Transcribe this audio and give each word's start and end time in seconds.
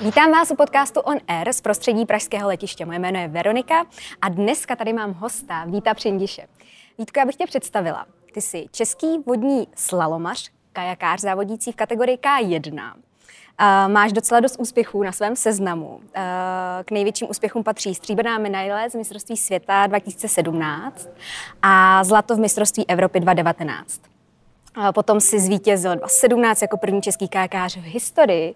Vítám 0.00 0.30
vás 0.32 0.50
u 0.50 0.56
podcastu 0.56 1.00
On 1.00 1.18
Air 1.28 1.52
z 1.52 1.60
prostředí 1.60 2.06
pražského 2.06 2.48
letiště. 2.48 2.86
Moje 2.86 2.98
jméno 2.98 3.18
je 3.18 3.28
Veronika 3.28 3.84
a 4.22 4.28
dneska 4.28 4.76
tady 4.76 4.92
mám 4.92 5.12
hosta 5.12 5.64
Víta 5.64 5.94
Přindiše. 5.94 6.46
Vítko, 6.98 7.20
já 7.20 7.26
bych 7.26 7.36
tě 7.36 7.46
představila. 7.46 8.06
Ty 8.34 8.40
jsi 8.40 8.66
český 8.70 9.18
vodní 9.26 9.68
slalomař, 9.76 10.50
kajakář 10.72 11.20
závodící 11.20 11.72
v 11.72 11.76
kategorii 11.76 12.16
K1. 12.16 12.92
Uh, 12.94 13.92
máš 13.92 14.12
docela 14.12 14.40
dost 14.40 14.56
úspěchů 14.58 15.02
na 15.02 15.12
svém 15.12 15.36
seznamu. 15.36 15.88
Uh, 15.88 16.02
k 16.84 16.90
největším 16.90 17.30
úspěchům 17.30 17.64
patří 17.64 17.94
stříbrná 17.94 18.38
medaile 18.38 18.90
z 18.90 18.94
mistrovství 18.94 19.36
světa 19.36 19.86
2017 19.86 21.08
a 21.62 22.04
zlato 22.04 22.36
v 22.36 22.38
mistrovství 22.38 22.88
Evropy 22.88 23.20
2019. 23.20 24.15
Potom 24.94 25.20
si 25.20 25.40
zvítězil 25.40 25.96
2017 25.96 26.62
jako 26.62 26.76
první 26.76 27.02
český 27.02 27.28
kajakář 27.28 27.76
v 27.76 27.82
historii 27.82 28.54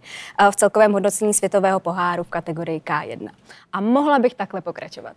v 0.50 0.56
celkovém 0.56 0.92
hodnocení 0.92 1.34
světového 1.34 1.80
poháru 1.80 2.22
v 2.22 2.28
kategorii 2.28 2.80
K1. 2.80 3.28
A 3.72 3.80
mohla 3.80 4.18
bych 4.18 4.34
takhle 4.34 4.60
pokračovat. 4.60 5.16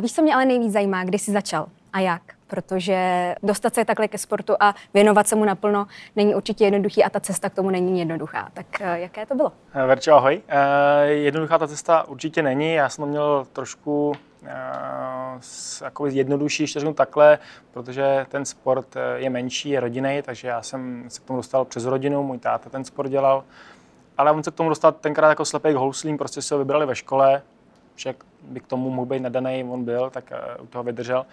Víš, 0.00 0.14
co 0.14 0.22
mě 0.22 0.34
ale 0.34 0.44
nejvíc 0.44 0.72
zajímá, 0.72 1.04
kdy 1.04 1.18
jsi 1.18 1.32
začal 1.32 1.66
a 1.92 2.00
jak? 2.00 2.22
Protože 2.46 3.34
dostat 3.42 3.74
se 3.74 3.84
takhle 3.84 4.08
ke 4.08 4.18
sportu 4.18 4.54
a 4.60 4.74
věnovat 4.94 5.28
se 5.28 5.36
mu 5.36 5.44
naplno 5.44 5.86
není 6.16 6.34
určitě 6.34 6.64
jednoduchý 6.64 7.04
a 7.04 7.10
ta 7.10 7.20
cesta 7.20 7.50
k 7.50 7.54
tomu 7.54 7.70
není 7.70 7.98
jednoduchá. 7.98 8.48
Tak 8.54 8.66
jaké 8.80 9.26
to 9.26 9.34
bylo? 9.34 9.52
Verčo, 9.86 10.14
ahoj. 10.14 10.42
Jednoduchá 11.04 11.58
ta 11.58 11.68
cesta 11.68 12.08
určitě 12.08 12.42
není. 12.42 12.72
Já 12.72 12.88
jsem 12.88 13.06
měl 13.06 13.46
trošku 13.52 14.14
jako 15.82 16.06
jednodušší, 16.06 16.62
ještě 16.62 16.80
řeknu 16.80 16.94
takhle, 16.94 17.38
protože 17.70 18.26
ten 18.28 18.44
sport 18.44 18.96
eh, 18.96 19.00
je 19.16 19.30
menší, 19.30 19.70
je 19.70 19.80
rodinný, 19.80 20.22
takže 20.22 20.48
já 20.48 20.62
jsem 20.62 21.04
se 21.08 21.20
k 21.20 21.24
tomu 21.24 21.36
dostal 21.36 21.64
přes 21.64 21.84
rodinu, 21.84 22.22
můj 22.22 22.38
táta 22.38 22.70
ten 22.70 22.84
sport 22.84 23.08
dělal, 23.08 23.44
ale 24.18 24.32
on 24.32 24.42
se 24.42 24.50
k 24.50 24.54
tomu 24.54 24.68
dostal 24.68 24.92
tenkrát 24.92 25.28
jako 25.28 25.44
slepý 25.44 25.72
k 25.72 25.76
houslím, 25.76 26.18
prostě 26.18 26.42
se 26.42 26.54
ho 26.54 26.58
vybrali 26.58 26.86
ve 26.86 26.94
škole, 26.94 27.42
však 27.94 28.16
by 28.42 28.60
k 28.60 28.66
tomu 28.66 28.90
mohl 28.90 29.06
být 29.06 29.20
nadaný, 29.20 29.64
on 29.70 29.84
byl, 29.84 30.10
tak 30.10 30.32
eh, 30.32 30.56
u 30.60 30.66
toho 30.66 30.84
vydržel. 30.84 31.26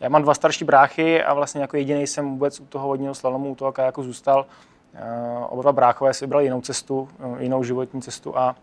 Já 0.00 0.08
mám 0.08 0.22
dva 0.22 0.34
starší 0.34 0.64
bráchy 0.64 1.24
a 1.24 1.34
vlastně 1.34 1.60
jako 1.60 1.76
jediný 1.76 2.06
jsem 2.06 2.30
vůbec 2.30 2.60
u 2.60 2.66
toho 2.66 2.88
vodního 2.88 3.14
slalomu, 3.14 3.52
u 3.52 3.54
toho 3.54 3.74
jako 3.78 4.02
zůstal. 4.02 4.46
Eh, 4.94 5.00
oba 5.48 5.62
dva 5.62 5.72
bráchové 5.72 6.14
si 6.14 6.24
vybrali 6.24 6.44
jinou 6.44 6.60
cestu, 6.60 7.08
jinou 7.38 7.62
životní 7.62 8.02
cestu 8.02 8.38
a 8.38 8.56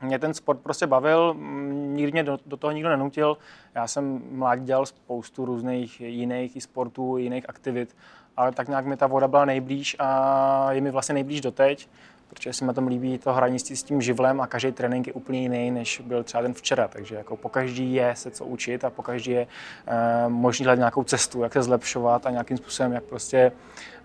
mě 0.00 0.18
ten 0.18 0.34
sport 0.34 0.60
prostě 0.60 0.86
bavil, 0.86 1.34
nikdy 1.72 2.12
mě 2.12 2.22
do, 2.22 2.38
do 2.46 2.56
toho 2.56 2.70
nikdo 2.70 2.88
nenutil. 2.88 3.38
Já 3.74 3.86
jsem 3.86 4.22
mládí 4.30 4.64
dělal 4.64 4.86
spoustu 4.86 5.44
různých 5.44 6.00
jiných 6.00 6.56
i 6.56 6.60
sportů, 6.60 7.16
jiných 7.16 7.48
aktivit, 7.48 7.96
ale 8.36 8.52
tak 8.52 8.68
nějak 8.68 8.86
mi 8.86 8.96
ta 8.96 9.06
voda 9.06 9.28
byla 9.28 9.44
nejblíž 9.44 9.96
a 9.98 10.72
je 10.72 10.80
mi 10.80 10.90
vlastně 10.90 11.12
nejblíž 11.12 11.40
doteď 11.40 11.88
protože 12.28 12.52
se 12.52 12.64
mi 12.64 12.74
tam 12.74 12.86
líbí 12.86 13.18
to 13.18 13.32
hraní 13.32 13.58
s 13.58 13.82
tím 13.82 14.02
živlem 14.02 14.40
a 14.40 14.46
každý 14.46 14.72
trénink 14.72 15.06
je 15.06 15.12
úplně 15.12 15.40
jiný, 15.40 15.70
než 15.70 16.02
byl 16.04 16.22
třeba 16.24 16.42
ten 16.42 16.54
včera. 16.54 16.88
Takže 16.88 17.14
jako 17.14 17.36
po 17.36 17.48
každý 17.48 17.94
je 17.94 18.16
se 18.16 18.30
co 18.30 18.44
učit 18.44 18.84
a 18.84 18.90
po 18.90 19.02
každý 19.02 19.30
je 19.30 19.46
uh, 19.46 20.32
možný 20.32 20.64
hledat 20.64 20.78
nějakou 20.78 21.04
cestu, 21.04 21.42
jak 21.42 21.52
se 21.52 21.62
zlepšovat 21.62 22.26
a 22.26 22.30
nějakým 22.30 22.56
způsobem, 22.56 22.92
jak 22.92 23.04
prostě 23.04 23.52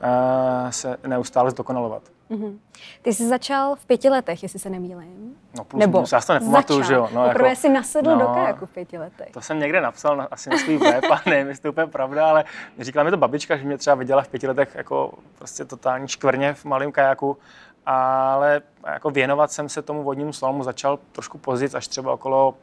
uh, 0.04 0.70
se 0.70 0.98
neustále 1.08 1.52
zdokonalovat. 1.52 2.04
Mm-hmm. 2.32 2.60
Ty 3.02 3.14
jsi 3.14 3.28
začal 3.28 3.76
v 3.76 3.86
pěti 3.86 4.10
letech, 4.10 4.44
jestli 4.44 4.60
se 4.60 4.70
nemýlím. 4.70 5.36
No 5.58 5.64
plus 5.64 5.80
Nebo 5.80 5.98
minus, 5.98 6.12
já 6.12 6.22
to 6.22 6.34
nepamatuju, 6.34 6.84
že 6.84 6.94
jo. 6.94 7.10
No, 7.14 7.24
Poprvé 7.28 7.50
jako, 7.50 7.62
jsi 7.62 7.70
nasedl 7.70 8.12
no, 8.12 8.20
do 8.20 8.28
kajaku 8.28 8.66
v 8.66 8.72
pěti 8.72 8.98
letech. 8.98 9.32
To 9.32 9.42
jsem 9.42 9.60
někde 9.60 9.82
napsal 9.82 10.18
na, 10.18 10.28
asi 10.32 10.50
na 10.50 10.58
svůj 10.58 10.78
web 10.78 11.04
a 11.12 11.30
nevím, 11.30 11.48
jestli 11.48 11.64
to 11.64 11.70
úplně 11.70 11.88
pravda, 11.88 12.30
ale 12.30 12.46
říkala 12.80 13.04
mi 13.04 13.12
to 13.12 13.18
babička, 13.18 13.58
že 13.58 13.64
mě 13.64 13.78
třeba 13.78 13.96
viděla 13.96 14.22
v 14.22 14.28
pěti 14.28 14.48
letech 14.48 14.76
jako 14.76 15.14
prostě 15.38 15.66
totální 15.66 16.08
škvrně 16.08 16.54
v 16.54 16.66
malém 16.66 16.92
kajaku 16.92 17.38
ale 17.86 18.62
jako 18.88 19.10
věnovat 19.10 19.52
jsem 19.52 19.70
se 19.70 19.82
tomu 19.82 20.04
vodnímu 20.04 20.34
slalomu 20.34 20.64
začal 20.64 21.00
trošku 21.12 21.38
později, 21.38 21.72
až 21.74 21.88
třeba 21.88 22.14
okolo 22.14 22.56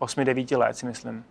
8-9 0.00 0.58
let, 0.58 0.76
si 0.76 0.86
myslím. 0.86 1.24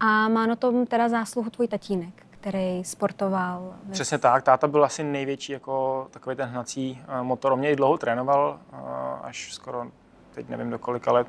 A 0.00 0.28
má 0.28 0.46
na 0.46 0.56
tom 0.56 0.86
teda 0.86 1.08
zásluhu 1.08 1.50
tvůj 1.50 1.68
tatínek, 1.68 2.26
který 2.40 2.84
sportoval? 2.84 3.74
Přesně 3.90 4.18
tak, 4.18 4.42
táta 4.42 4.68
byl 4.68 4.84
asi 4.84 5.04
největší 5.04 5.52
jako 5.52 6.06
takový 6.10 6.36
ten 6.36 6.48
hnací 6.48 7.02
eh, 7.08 7.22
motor. 7.22 7.52
On 7.52 7.58
mě 7.58 7.70
i 7.70 7.76
dlouho 7.76 7.98
trénoval, 7.98 8.60
eh, 8.72 8.76
až 9.22 9.54
skoro 9.54 9.86
teď 10.34 10.48
nevím 10.48 10.70
do 10.70 10.78
kolika 10.78 11.12
let, 11.12 11.26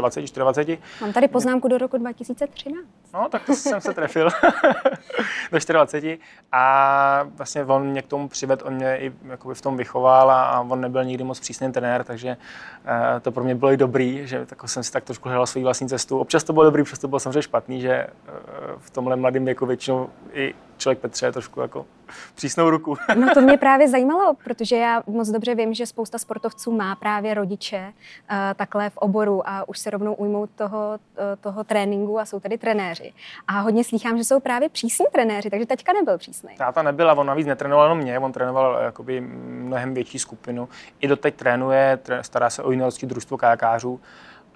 23, 0.00 0.40
24. 0.40 0.78
Mám 1.00 1.12
tady 1.12 1.28
poznámku 1.28 1.68
do 1.68 1.78
roku 1.78 1.98
2013. 1.98 2.86
No, 3.14 3.28
tak 3.28 3.46
to 3.46 3.54
jsem 3.54 3.80
se 3.80 3.94
trefil 3.94 4.28
do 5.52 5.58
24. 5.72 6.18
A 6.52 7.28
vlastně 7.36 7.64
on 7.64 7.86
mě 7.86 8.02
k 8.02 8.06
tomu 8.06 8.28
přived, 8.28 8.62
on 8.62 8.74
mě 8.74 8.98
i 8.98 9.12
jakoby 9.28 9.54
v 9.54 9.60
tom 9.60 9.76
vychoval 9.76 10.30
a, 10.30 10.60
on 10.60 10.80
nebyl 10.80 11.04
nikdy 11.04 11.24
moc 11.24 11.40
přísný 11.40 11.72
trenér, 11.72 12.04
takže 12.04 12.36
uh, 12.84 13.20
to 13.20 13.32
pro 13.32 13.44
mě 13.44 13.54
bylo 13.54 13.72
i 13.72 13.76
dobrý, 13.76 14.26
že 14.26 14.46
tak 14.46 14.68
jsem 14.68 14.82
si 14.82 14.92
tak 14.92 15.04
trošku 15.04 15.28
hledal 15.28 15.46
svou 15.46 15.62
vlastní 15.62 15.88
cestu. 15.88 16.18
Občas 16.18 16.44
to 16.44 16.52
bylo 16.52 16.64
dobrý, 16.64 16.82
přesto 16.82 17.08
bylo 17.08 17.20
samozřejmě 17.20 17.42
špatný, 17.42 17.80
že 17.80 18.06
uh, 18.06 18.34
v 18.78 18.90
tomhle 18.90 19.16
mladém 19.16 19.44
věku 19.44 19.66
většinou 19.66 20.10
i 20.32 20.54
člověk 20.82 20.98
Petře 20.98 21.32
trošku 21.32 21.60
jako 21.60 21.86
přísnou 22.34 22.70
ruku. 22.70 22.96
no 23.14 23.34
to 23.34 23.40
mě 23.40 23.58
právě 23.66 23.88
zajímalo, 23.88 24.34
protože 24.44 24.76
já 24.76 25.02
moc 25.06 25.28
dobře 25.28 25.54
vím, 25.54 25.74
že 25.74 25.86
spousta 25.86 26.18
sportovců 26.18 26.72
má 26.72 26.96
právě 26.96 27.34
rodiče 27.34 27.92
uh, 27.92 28.36
takhle 28.56 28.90
v 28.90 28.96
oboru 28.96 29.48
a 29.48 29.51
už 29.66 29.78
se 29.78 29.90
rovnou 29.90 30.14
ujmou 30.14 30.46
toho, 30.46 30.98
uh, 31.18 31.24
toho 31.40 31.64
tréninku 31.64 32.18
a 32.18 32.24
jsou 32.24 32.40
tady 32.40 32.58
trenéři. 32.58 33.12
A 33.48 33.60
hodně 33.60 33.84
slýchám, 33.84 34.18
že 34.18 34.24
jsou 34.24 34.40
právě 34.40 34.68
přísní 34.68 35.06
trenéři, 35.12 35.50
takže 35.50 35.66
teďka 35.66 35.92
nebyl 35.92 36.18
přísný. 36.18 36.56
Táta 36.56 36.82
nebyl 36.82 37.10
a 37.10 37.14
on 37.14 37.26
navíc 37.26 37.46
netrénoval 37.46 37.84
jenom 37.84 37.98
mě, 37.98 38.18
on 38.18 38.32
trénoval 38.32 38.78
eh, 38.80 38.84
jakoby 38.84 39.20
mnohem 39.20 39.94
větší 39.94 40.18
skupinu. 40.18 40.68
I 41.00 41.08
doteď 41.08 41.34
trénuje, 41.34 41.98
stará 42.20 42.50
se 42.50 42.62
o 42.62 42.70
juniorské 42.70 43.06
družstvo 43.06 43.38
kajakářů, 43.38 44.00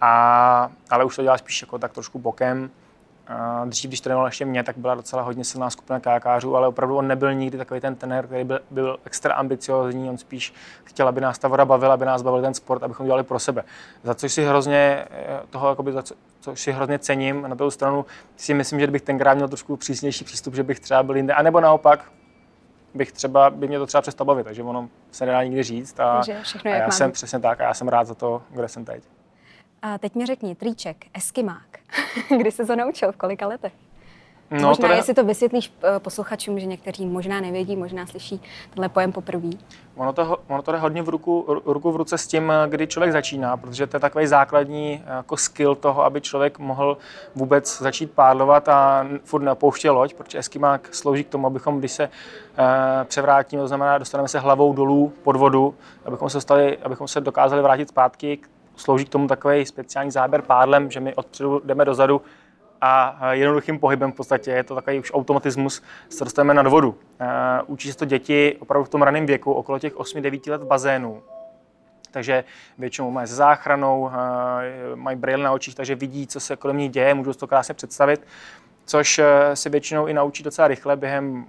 a, 0.01 0.71
ale 0.91 1.05
už 1.05 1.17
to 1.17 1.23
dělá 1.23 1.39
spíš 1.39 1.63
jako 1.63 1.78
tak 1.78 1.93
trošku 1.93 2.19
bokem. 2.19 2.71
Dřív, 3.65 3.91
když 3.91 4.01
trénoval 4.01 4.29
ještě 4.29 4.45
mě, 4.45 4.63
tak 4.63 4.79
byla 4.79 4.95
docela 4.95 5.23
hodně 5.23 5.45
silná 5.45 5.71
skupina 5.71 6.01
kajakářů, 6.01 6.57
ale 6.57 6.69
opravdu 6.69 6.97
on 6.97 7.07
nebyl 7.07 7.35
nikdy 7.35 7.59
takový 7.59 7.81
ten 7.81 7.97
trenér, 7.97 8.27
který 8.27 8.45
byl, 8.45 8.61
byl 8.71 8.99
extra 9.05 9.35
ambiciozní, 9.35 10.11
on 10.11 10.19
spíš 10.19 10.55
chtěl, 10.85 11.09
aby 11.09 11.21
nás 11.21 11.39
ta 11.39 11.49
voda 11.49 11.65
bavila, 11.65 11.95
aby 11.95 12.05
nás 12.05 12.23
bavil 12.23 12.43
ten 12.43 12.55
sport, 12.55 12.83
abychom 12.83 13.07
dělali 13.07 13.23
pro 13.23 13.39
sebe. 13.39 13.65
Za 14.03 14.15
což 14.15 14.33
si 14.33 14.45
hrozně 14.45 15.05
eh, 15.11 15.41
toho, 15.51 15.69
jakoby, 15.69 15.93
za 15.93 16.03
co, 16.03 16.15
což 16.41 16.61
si 16.61 16.73
hrozně 16.73 16.99
cením. 16.99 17.43
Na 17.43 17.55
druhou 17.55 17.71
stranu 17.71 18.07
si 18.37 18.55
myslím, 18.55 18.81
že 18.81 18.87
bych 18.87 19.03
tenkrát 19.03 19.35
měl 19.35 19.49
trošku 19.49 19.77
přísnější 19.77 20.25
přístup, 20.25 20.55
že 20.55 20.63
bych 20.63 20.81
třeba 20.81 21.03
byl 21.03 21.17
jinde, 21.17 21.35
anebo 21.35 21.61
naopak, 21.61 22.05
bych 22.95 23.13
třeba, 23.13 23.51
by 23.51 23.69
mě 23.69 23.79
to 23.79 23.87
třeba 23.87 24.03
přestalo 24.03 24.27
bavit, 24.27 24.45
takže 24.45 24.63
ono 24.63 24.89
se 25.11 25.27
nedá 25.27 25.43
nikdy 25.43 25.63
říct. 25.63 26.01
A, 26.01 26.23
a 26.65 26.69
já 26.69 26.91
jsem 26.91 27.13
přesně 27.13 27.41
tak 27.41 27.61
a 27.61 27.65
já 27.65 27.75
jsem 27.75 27.89
rád 27.89 28.07
za 28.07 28.15
to, 28.15 28.43
kde 28.51 28.69
jsem 28.69 28.85
teď. 28.85 29.03
A 29.87 29.99
teď 29.99 30.15
mi 30.15 30.27
řekni, 30.27 30.55
triček, 30.55 30.97
eskimák. 31.15 31.79
Kdy 32.39 32.53
jsi 32.53 32.67
to 32.67 32.77
naučil, 32.77 33.13
v 33.13 33.17
kolika 33.17 33.47
letech? 33.47 33.73
No, 34.51 34.69
možná, 34.69 34.89
to 34.89 34.95
jestli 34.95 35.15
to 35.15 35.25
vysvětlíš 35.25 35.73
eh, 35.83 36.01
posluchačům, 36.01 36.61
že 36.61 36.67
někteří 36.67 37.07
možná 37.07 37.41
nevědí, 37.41 37.77
možná 37.77 38.07
slyší 38.07 38.41
tenhle 38.71 38.89
pojem 38.89 39.13
poprvé. 39.13 39.49
Ono 39.97 40.13
to, 40.13 40.39
ono 40.49 40.63
to 40.63 40.73
jde 40.73 40.79
hodně 40.79 41.03
v 41.03 41.09
ruku, 41.09 41.63
ruku 41.65 41.93
v 41.93 41.97
ruce 41.97 42.19
s 42.19 42.27
tím, 42.27 42.53
kdy 42.67 42.87
člověk 42.87 43.13
začíná, 43.13 43.57
protože 43.57 43.87
to 43.87 43.97
je 43.97 44.01
takový 44.01 44.27
základní 44.27 45.03
jako 45.17 45.37
skill 45.37 45.75
toho, 45.75 46.05
aby 46.05 46.21
člověk 46.21 46.59
mohl 46.59 46.99
vůbec 47.35 47.79
začít 47.79 48.11
pádlovat 48.11 48.69
a 48.69 49.07
furt 49.25 49.43
neopouštěl 49.43 49.95
loď, 49.95 50.15
protože 50.15 50.39
eskimák 50.39 50.95
slouží 50.95 51.25
k 51.25 51.29
tomu, 51.29 51.47
abychom, 51.47 51.79
když 51.79 51.93
se 51.93 52.11
převrátíme, 53.05 53.63
to 53.63 53.69
znamená, 53.69 53.99
dostaneme 53.99 54.29
se 54.29 54.39
hlavou 54.39 54.73
dolů 54.73 55.13
pod 55.23 55.37
vodu, 55.37 55.75
abychom 56.05 56.31
se, 56.31 56.41
stali, 56.41 56.79
abychom 56.79 57.09
se 57.09 57.21
dokázali 57.21 57.63
vrátit 57.63 57.89
zpátky 57.89 58.39
slouží 58.77 59.05
k 59.05 59.09
tomu 59.09 59.29
takový 59.29 59.67
speciální 59.67 60.11
záběr 60.11 60.43
pádlem, 60.43 60.91
že 60.91 61.01
my 61.01 61.15
odpředu 61.15 61.61
jdeme 61.65 61.85
dozadu 61.85 62.23
a 62.81 63.19
jednoduchým 63.31 63.79
pohybem 63.79 64.13
v 64.13 64.15
podstatě, 64.15 64.51
je 64.51 64.65
to 64.65 64.75
takový 64.75 64.99
už 64.99 65.15
automatismus, 65.15 65.83
se 66.09 66.25
dostaneme 66.25 66.55
nad 66.55 66.67
vodu. 66.67 66.99
Učí 67.67 67.93
se 67.93 67.99
to 67.99 68.05
děti 68.05 68.57
opravdu 68.61 68.84
v 68.84 68.89
tom 68.89 69.03
raném 69.03 69.27
věku, 69.27 69.53
okolo 69.53 69.78
těch 69.78 69.95
8-9 69.95 70.51
let 70.51 70.63
v 70.63 70.67
bazénu. 70.67 71.23
Takže 72.11 72.45
většinou 72.78 73.11
mají 73.11 73.27
se 73.28 73.34
záchranou, 73.34 74.11
mají 74.95 75.17
brýle 75.17 75.45
na 75.45 75.53
očích, 75.53 75.75
takže 75.75 75.95
vidí, 75.95 76.27
co 76.27 76.41
se 76.41 76.57
kolem 76.57 76.77
nich 76.79 76.91
děje, 76.91 77.15
můžou 77.15 77.33
si 77.33 77.39
to 77.39 77.47
krásně 77.47 77.75
představit, 77.75 78.27
což 78.84 79.21
se 79.55 79.71
většinou 79.71 80.07
i 80.07 80.15
naučí 80.15 80.43
docela 80.43 80.69
rychle 80.69 80.97
během 80.97 81.47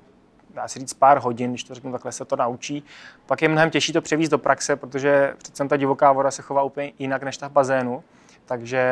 dá 0.57 0.68
se 0.68 0.80
říct 0.80 0.94
pár 0.94 1.18
hodin, 1.18 1.51
když 1.51 1.63
to 1.63 1.75
řeknu 1.75 1.92
takhle, 1.92 2.12
se 2.12 2.25
to 2.25 2.36
naučí. 2.36 2.83
Pak 3.25 3.42
je 3.42 3.50
mnohem 3.50 3.69
těžší 3.69 3.94
to 3.94 4.01
převízt 4.01 4.31
do 4.31 4.38
praxe, 4.38 4.75
protože 4.75 5.33
přece 5.38 5.68
ta 5.68 5.77
divoká 5.77 6.12
voda 6.12 6.31
se 6.31 6.42
chová 6.42 6.63
úplně 6.63 6.92
jinak 7.00 7.24
než 7.24 7.38
ta 7.38 7.48
v 7.48 7.51
bazénu. 7.51 8.04
Takže 8.45 8.83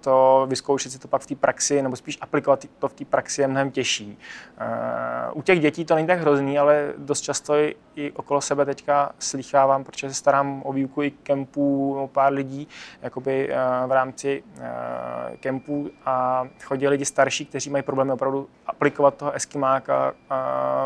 to 0.00 0.46
vyzkoušet 0.48 0.92
si 0.92 0.98
to 0.98 1.08
pak 1.08 1.22
v 1.22 1.26
té 1.26 1.34
praxi, 1.34 1.82
nebo 1.82 1.96
spíš 1.96 2.18
aplikovat 2.20 2.64
to 2.78 2.88
v 2.88 2.92
té 2.92 3.04
praxi 3.04 3.42
je 3.42 3.48
mnohem 3.48 3.70
těžší. 3.70 4.18
Uh, 4.60 5.38
u 5.38 5.42
těch 5.42 5.60
dětí 5.60 5.84
to 5.84 5.94
není 5.94 6.06
tak 6.06 6.20
hrozný, 6.20 6.58
ale 6.58 6.92
dost 6.96 7.20
často 7.20 7.54
i, 7.56 8.12
okolo 8.14 8.40
sebe 8.40 8.64
teďka 8.64 9.12
slychávám, 9.18 9.84
protože 9.84 10.08
se 10.08 10.14
starám 10.14 10.62
o 10.64 10.72
výuku 10.72 11.02
i 11.02 11.10
kempů, 11.10 11.96
o 12.02 12.08
pár 12.08 12.32
lidí 12.32 12.68
jakoby, 13.02 13.48
uh, 13.48 13.88
v 13.88 13.92
rámci 13.92 14.42
uh, 14.58 14.64
kempů 15.36 15.90
a 16.06 16.44
chodí 16.64 16.88
lidi 16.88 17.04
starší, 17.04 17.46
kteří 17.46 17.70
mají 17.70 17.82
problémy 17.82 18.12
opravdu 18.12 18.48
aplikovat 18.66 19.14
toho 19.14 19.32
eskimáka 19.32 20.14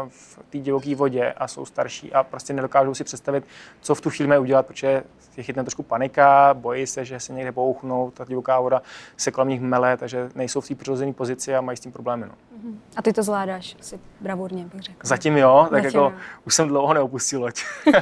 v 0.08 0.38
té 0.50 0.58
divoké 0.58 0.94
vodě 0.94 1.32
a 1.32 1.48
jsou 1.48 1.64
starší 1.64 2.12
a 2.12 2.22
prostě 2.22 2.52
nedokážou 2.52 2.94
si 2.94 3.04
představit, 3.04 3.44
co 3.80 3.94
v 3.94 4.00
tu 4.00 4.10
chvíli 4.10 4.28
mají 4.28 4.40
udělat, 4.40 4.66
protože 4.66 5.02
je 5.36 5.42
chytne 5.42 5.64
trošku 5.64 5.82
panika, 5.82 6.54
bojí 6.54 6.86
se, 6.86 7.04
že 7.04 7.20
se 7.20 7.32
někde 7.32 7.52
bouchnou, 7.52 8.10
ta 8.10 8.24
divoká 8.24 8.60
voda 8.60 8.82
se 9.16 9.30
kolem 9.30 9.48
nich 9.48 9.60
mele, 9.60 9.96
takže 9.96 10.28
nejsou 10.34 10.60
v 10.60 10.68
té 10.68 10.74
přirozené 10.74 11.12
pozici 11.12 11.54
a 11.54 11.60
mají 11.60 11.76
s 11.76 11.80
tím 11.80 11.92
problémy. 11.92 12.26
No. 12.26 12.34
A 12.96 13.02
ty 13.02 13.12
to 13.12 13.22
zvládáš 13.22 13.76
si 13.80 14.00
bravurně, 14.20 14.64
bych 14.74 14.82
řekl. 14.82 14.98
Zatím 15.02 15.36
jo, 15.36 15.66
tak 15.70 15.82
Zatím 15.82 16.00
jako 16.00 16.14
jo. 16.14 16.20
už 16.44 16.54
jsem 16.54 16.68
dlouho 16.68 16.94
neopustil 16.94 17.40
loď. 17.40 17.62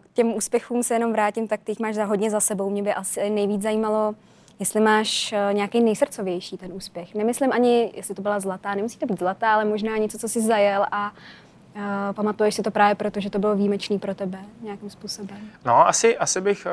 K 0.00 0.12
těm 0.12 0.34
úspěchům 0.34 0.82
se 0.82 0.94
jenom 0.94 1.12
vrátím, 1.12 1.48
tak 1.48 1.60
ty 1.64 1.72
jich 1.72 1.80
máš 1.80 1.94
za 1.94 2.04
hodně 2.04 2.30
za 2.30 2.40
sebou. 2.40 2.70
Mě 2.70 2.82
by 2.82 2.94
asi 2.94 3.30
nejvíc 3.30 3.62
zajímalo, 3.62 4.14
jestli 4.58 4.80
máš 4.80 5.32
eh, 5.32 5.54
nějaký 5.54 5.80
nejsrdcovější 5.80 6.56
ten 6.56 6.72
úspěch. 6.72 7.14
Nemyslím 7.14 7.52
ani, 7.52 7.92
jestli 7.94 8.14
to 8.14 8.22
byla 8.22 8.40
zlatá, 8.40 8.74
nemusí 8.74 8.98
to 8.98 9.06
být 9.06 9.18
zlatá, 9.18 9.54
ale 9.54 9.64
možná 9.64 9.96
něco, 9.96 10.18
co 10.18 10.28
jsi 10.28 10.40
zajel 10.40 10.86
a 10.92 11.12
Uh, 11.76 11.82
pamatuješ 12.12 12.54
si 12.54 12.62
to 12.62 12.70
právě 12.70 12.94
proto, 12.94 13.20
že 13.20 13.30
to 13.30 13.38
bylo 13.38 13.54
výjimečný 13.54 13.98
pro 13.98 14.14
tebe 14.14 14.38
nějakým 14.62 14.90
způsobem? 14.90 15.38
No, 15.64 15.88
asi, 15.88 16.18
asi 16.18 16.40
bych 16.40 16.66
uh, 16.66 16.72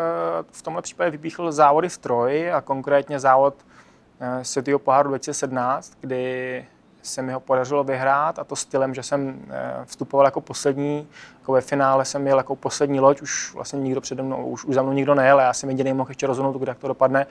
v 0.52 0.62
tomhle 0.62 0.82
případě 0.82 1.12
vypíchl 1.12 1.52
závody 1.52 1.90
v 1.90 1.98
Troji 1.98 2.52
a 2.52 2.62
konkrétně 2.62 3.20
závod 3.20 3.54
uh, 3.56 4.28
Světého 4.42 4.80
poháru 4.80 5.10
2017, 5.10 5.94
kdy 6.02 6.66
se 7.02 7.22
mi 7.22 7.34
ho 7.34 7.40
podařilo 7.40 7.84
vyhrát 7.84 8.40
a 8.40 8.44
to 8.44 8.56
stylem, 8.56 8.94
že 8.94 9.04
jsem 9.04 9.28
uh, 9.28 9.54
vstupoval 9.86 10.28
jako 10.28 10.42
poslední, 10.42 11.08
jako 11.40 11.52
ve 11.52 11.62
finále 11.62 12.06
jsem 12.06 12.28
jel 12.28 12.38
jako 12.38 12.56
poslední 12.56 13.00
loď, 13.00 13.22
už 13.22 13.54
vlastně 13.54 13.80
nikdo 13.80 14.02
přede 14.02 14.24
mnou, 14.24 14.46
už, 14.46 14.66
už 14.66 14.76
za 14.76 14.82
mnou 14.82 14.94
nikdo 14.94 15.16
nejel, 15.16 15.40
já 15.40 15.54
jsem 15.54 15.70
jediný 15.70 15.94
mohl 15.94 16.10
ještě 16.10 16.28
rozhodnout, 16.28 16.68
jak 16.68 16.78
to 16.78 16.88
dopadne. 16.88 17.28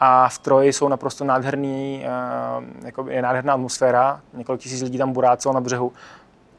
A 0.00 0.28
v 0.28 0.38
Troji 0.38 0.72
jsou 0.72 0.88
naprosto 0.88 1.24
nádherný, 1.24 2.04
jako 2.84 3.06
je 3.08 3.22
nádherná 3.22 3.54
atmosféra, 3.54 4.20
několik 4.34 4.60
tisíc 4.60 4.82
lidí 4.82 4.98
tam 4.98 5.12
burácelo 5.12 5.54
na 5.54 5.60
břehu 5.60 5.92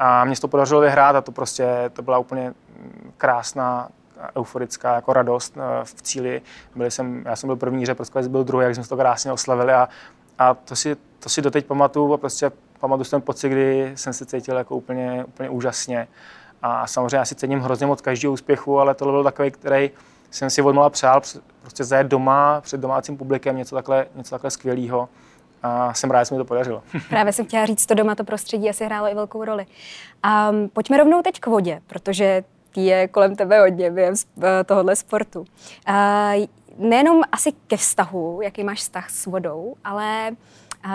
a 0.05 0.25
mě 0.25 0.35
se 0.35 0.41
to 0.41 0.47
podařilo 0.47 0.81
vyhrát 0.81 1.15
a 1.15 1.21
to 1.21 1.31
prostě, 1.31 1.67
to 1.93 2.01
byla 2.01 2.17
úplně 2.17 2.53
krásná, 3.17 3.89
euforická 4.37 4.95
jako 4.95 5.13
radost 5.13 5.57
eh, 5.57 5.85
v 5.85 6.01
cíli. 6.01 6.41
Byli 6.75 6.91
jsem, 6.91 7.23
já 7.25 7.35
jsem 7.35 7.47
byl 7.47 7.55
první, 7.55 7.85
že 7.85 7.95
prostě 7.95 8.21
byl 8.21 8.43
druhý, 8.43 8.63
jak 8.63 8.75
jsme 8.75 8.83
to 8.83 8.97
krásně 8.97 9.31
oslavili 9.31 9.73
a, 9.73 9.89
a 10.39 10.53
to, 10.53 10.75
si, 10.75 10.95
to 11.19 11.29
si 11.29 11.41
doteď 11.41 11.65
pamatuju 11.65 12.13
a 12.13 12.17
prostě 12.17 12.51
pamatuju 12.79 13.09
ten 13.09 13.21
pocit, 13.21 13.49
kdy 13.49 13.91
jsem 13.95 14.13
se 14.13 14.25
cítil 14.25 14.57
jako 14.57 14.75
úplně, 14.75 15.25
úplně 15.27 15.49
úžasně. 15.49 16.07
A 16.61 16.87
samozřejmě 16.87 17.19
asi 17.19 17.35
cením 17.35 17.59
hrozně 17.59 17.87
moc 17.87 18.01
každého 18.01 18.33
úspěchu, 18.33 18.79
ale 18.79 18.95
tohle 18.95 19.13
byl 19.13 19.23
takový, 19.23 19.51
který 19.51 19.91
jsem 20.31 20.49
si 20.49 20.61
odmala 20.61 20.89
přál, 20.89 21.21
prostě 21.61 21.83
zajet 21.83 22.07
doma 22.07 22.61
před 22.61 22.81
domácím 22.81 23.17
publikem, 23.17 23.57
něco 23.57 23.75
takhle, 23.75 24.05
něco 24.15 24.29
takhle 24.29 24.51
skvělého 24.51 25.09
a 25.63 25.93
jsem 25.93 26.11
rád, 26.11 26.21
že 26.21 26.25
se 26.25 26.33
mi 26.33 26.37
to 26.37 26.45
podařilo. 26.45 26.83
Právě 27.09 27.33
jsem 27.33 27.45
chtěla 27.45 27.65
říct, 27.65 27.85
to 27.85 27.93
doma 27.93 28.15
to 28.15 28.23
prostředí 28.23 28.69
asi 28.69 28.85
hrálo 28.85 29.07
i 29.07 29.15
velkou 29.15 29.43
roli. 29.43 29.65
A 30.23 30.51
pojďme 30.73 30.97
rovnou 30.97 31.21
teď 31.21 31.39
k 31.39 31.47
vodě, 31.47 31.81
protože 31.87 32.43
je 32.75 33.07
kolem 33.07 33.35
tebe 33.35 33.59
hodně 33.59 33.91
během 33.91 34.13
eh, 34.43 34.63
tohohle 34.63 34.95
sportu. 34.95 35.45
A 35.85 36.31
nejenom 36.77 37.21
asi 37.31 37.51
ke 37.67 37.77
vztahu, 37.77 38.39
jaký 38.43 38.63
máš 38.63 38.79
vztah 38.79 39.09
s 39.09 39.25
vodou, 39.25 39.75
ale 39.83 40.31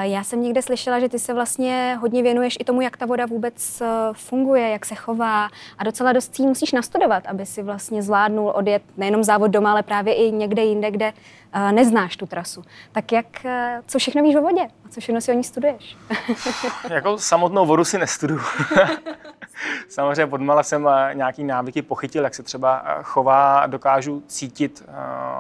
já 0.01 0.25
jsem 0.25 0.43
někde 0.43 0.63
slyšela, 0.63 1.01
že 1.01 1.09
ty 1.09 1.19
se 1.19 1.35
vlastně 1.35 1.99
hodně 2.01 2.23
věnuješ 2.23 2.57
i 2.61 2.65
tomu, 2.65 2.81
jak 2.81 2.97
ta 2.97 3.07
voda 3.07 3.27
vůbec 3.27 3.81
eh, 3.81 3.87
funguje, 4.13 4.69
jak 4.69 4.87
se 4.87 4.95
chová 4.95 5.49
a 5.79 5.85
docela 5.85 6.13
dost 6.13 6.39
musíš 6.39 6.73
nastudovat, 6.73 7.27
aby 7.27 7.47
si 7.47 7.63
vlastně 7.63 8.03
zvládnul 8.03 8.53
odjet 8.55 8.83
nejenom 8.97 9.25
závod 9.25 9.51
doma, 9.51 9.73
ale 9.73 9.83
právě 9.83 10.15
i 10.15 10.33
někde 10.33 10.63
jinde, 10.65 10.91
kde 10.91 11.13
eh, 11.53 11.73
neznáš 11.73 12.17
tu 12.17 12.27
trasu. 12.27 12.63
Tak 12.93 13.13
jak, 13.13 13.45
eh, 13.45 13.83
co 13.87 13.99
všechno 13.99 14.23
víš 14.23 14.37
o 14.37 14.41
vodě 14.41 14.63
a 14.85 14.89
co 14.89 15.01
všechno 15.01 15.21
si 15.21 15.33
o 15.33 15.35
ní 15.35 15.45
studuješ? 15.45 15.97
jako 16.91 17.19
samotnou 17.19 17.67
vodu 17.67 17.85
si 17.85 17.99
nestuduju. 17.99 18.41
Samozřejmě 19.89 20.27
podmala 20.27 20.63
jsem 20.63 20.89
nějaký 21.13 21.45
návyky 21.45 21.83
pochytil, 21.83 22.25
jak 22.25 22.35
se 22.35 22.43
třeba 22.43 22.85
chová, 23.03 23.67
dokážu 23.67 24.23
cítit 24.27 24.85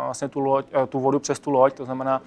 vlastně 0.04 0.28
tu, 0.28 0.40
loď, 0.40 0.66
tu 0.88 1.00
vodu 1.00 1.18
přes 1.18 1.38
tu 1.38 1.50
loď, 1.50 1.74
to 1.74 1.84
znamená, 1.84 2.22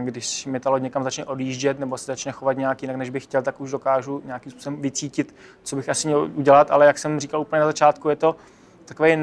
když 0.00 0.46
mi 0.46 0.60
ta 0.60 0.70
loď 0.70 0.82
někam 0.82 1.04
začne 1.04 1.24
odjíždět 1.24 1.78
nebo 1.78 1.98
se 1.98 2.04
začne 2.06 2.32
chovat 2.32 2.52
nějak 2.52 2.82
jinak, 2.82 2.96
než 2.96 3.10
bych 3.10 3.24
chtěl, 3.24 3.42
tak 3.42 3.60
už 3.60 3.70
dokážu 3.70 4.22
nějakým 4.24 4.52
způsobem 4.52 4.82
vycítit, 4.82 5.34
co 5.62 5.76
bych 5.76 5.88
asi 5.88 6.08
měl 6.08 6.30
udělat, 6.34 6.70
ale 6.70 6.86
jak 6.86 6.98
jsem 6.98 7.20
říkal 7.20 7.40
úplně 7.40 7.60
na 7.60 7.66
začátku, 7.66 8.08
je 8.08 8.16
to 8.16 8.36
takový 8.84 9.16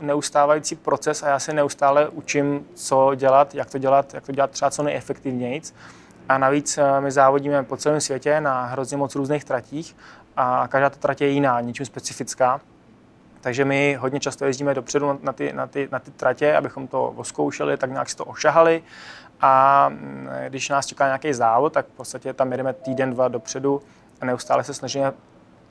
neustávající 0.00 0.76
proces 0.76 1.22
a 1.22 1.28
já 1.28 1.38
se 1.38 1.52
neustále 1.52 2.08
učím, 2.08 2.66
co 2.74 3.14
dělat, 3.14 3.54
jak 3.54 3.70
to 3.70 3.78
dělat, 3.78 4.14
jak 4.14 4.26
to 4.26 4.32
dělat 4.32 4.50
třeba 4.50 4.70
co 4.70 4.82
nejefektivněji. 4.82 5.62
A 6.28 6.38
navíc 6.38 6.78
eh, 6.78 7.00
my 7.00 7.10
závodíme 7.10 7.62
po 7.62 7.76
celém 7.76 8.00
světě 8.00 8.40
na 8.40 8.64
hrozně 8.64 8.96
moc 8.96 9.14
různých 9.14 9.44
tratích 9.44 9.96
a 10.36 10.68
každá 10.68 10.90
ta 10.90 10.96
trať 10.96 11.20
je 11.20 11.28
jiná, 11.28 11.60
něčím 11.60 11.86
specifická. 11.86 12.60
Takže 13.40 13.64
my 13.64 13.96
hodně 14.00 14.20
často 14.20 14.44
jezdíme 14.44 14.74
dopředu 14.74 15.18
na 15.22 15.32
ty, 15.32 15.52
na 15.52 15.66
ty, 15.66 15.88
na 15.92 15.98
ty 15.98 16.10
tratě, 16.10 16.56
abychom 16.56 16.86
to 16.86 17.08
oskoušeli, 17.08 17.76
tak 17.76 17.90
nějak 17.90 18.10
si 18.10 18.16
to 18.16 18.24
ošahali 18.24 18.82
a 19.46 19.88
mm, 19.88 20.28
když 20.48 20.68
nás 20.68 20.86
čeká 20.86 21.06
nějaký 21.06 21.32
závod, 21.32 21.72
tak 21.72 21.86
v 21.86 21.92
podstatě 21.92 22.32
tam 22.32 22.50
jedeme 22.50 22.72
týden, 22.72 23.10
dva 23.10 23.28
dopředu 23.28 23.82
a 24.20 24.24
neustále 24.24 24.64
se 24.64 24.74
snažíme 24.74 25.12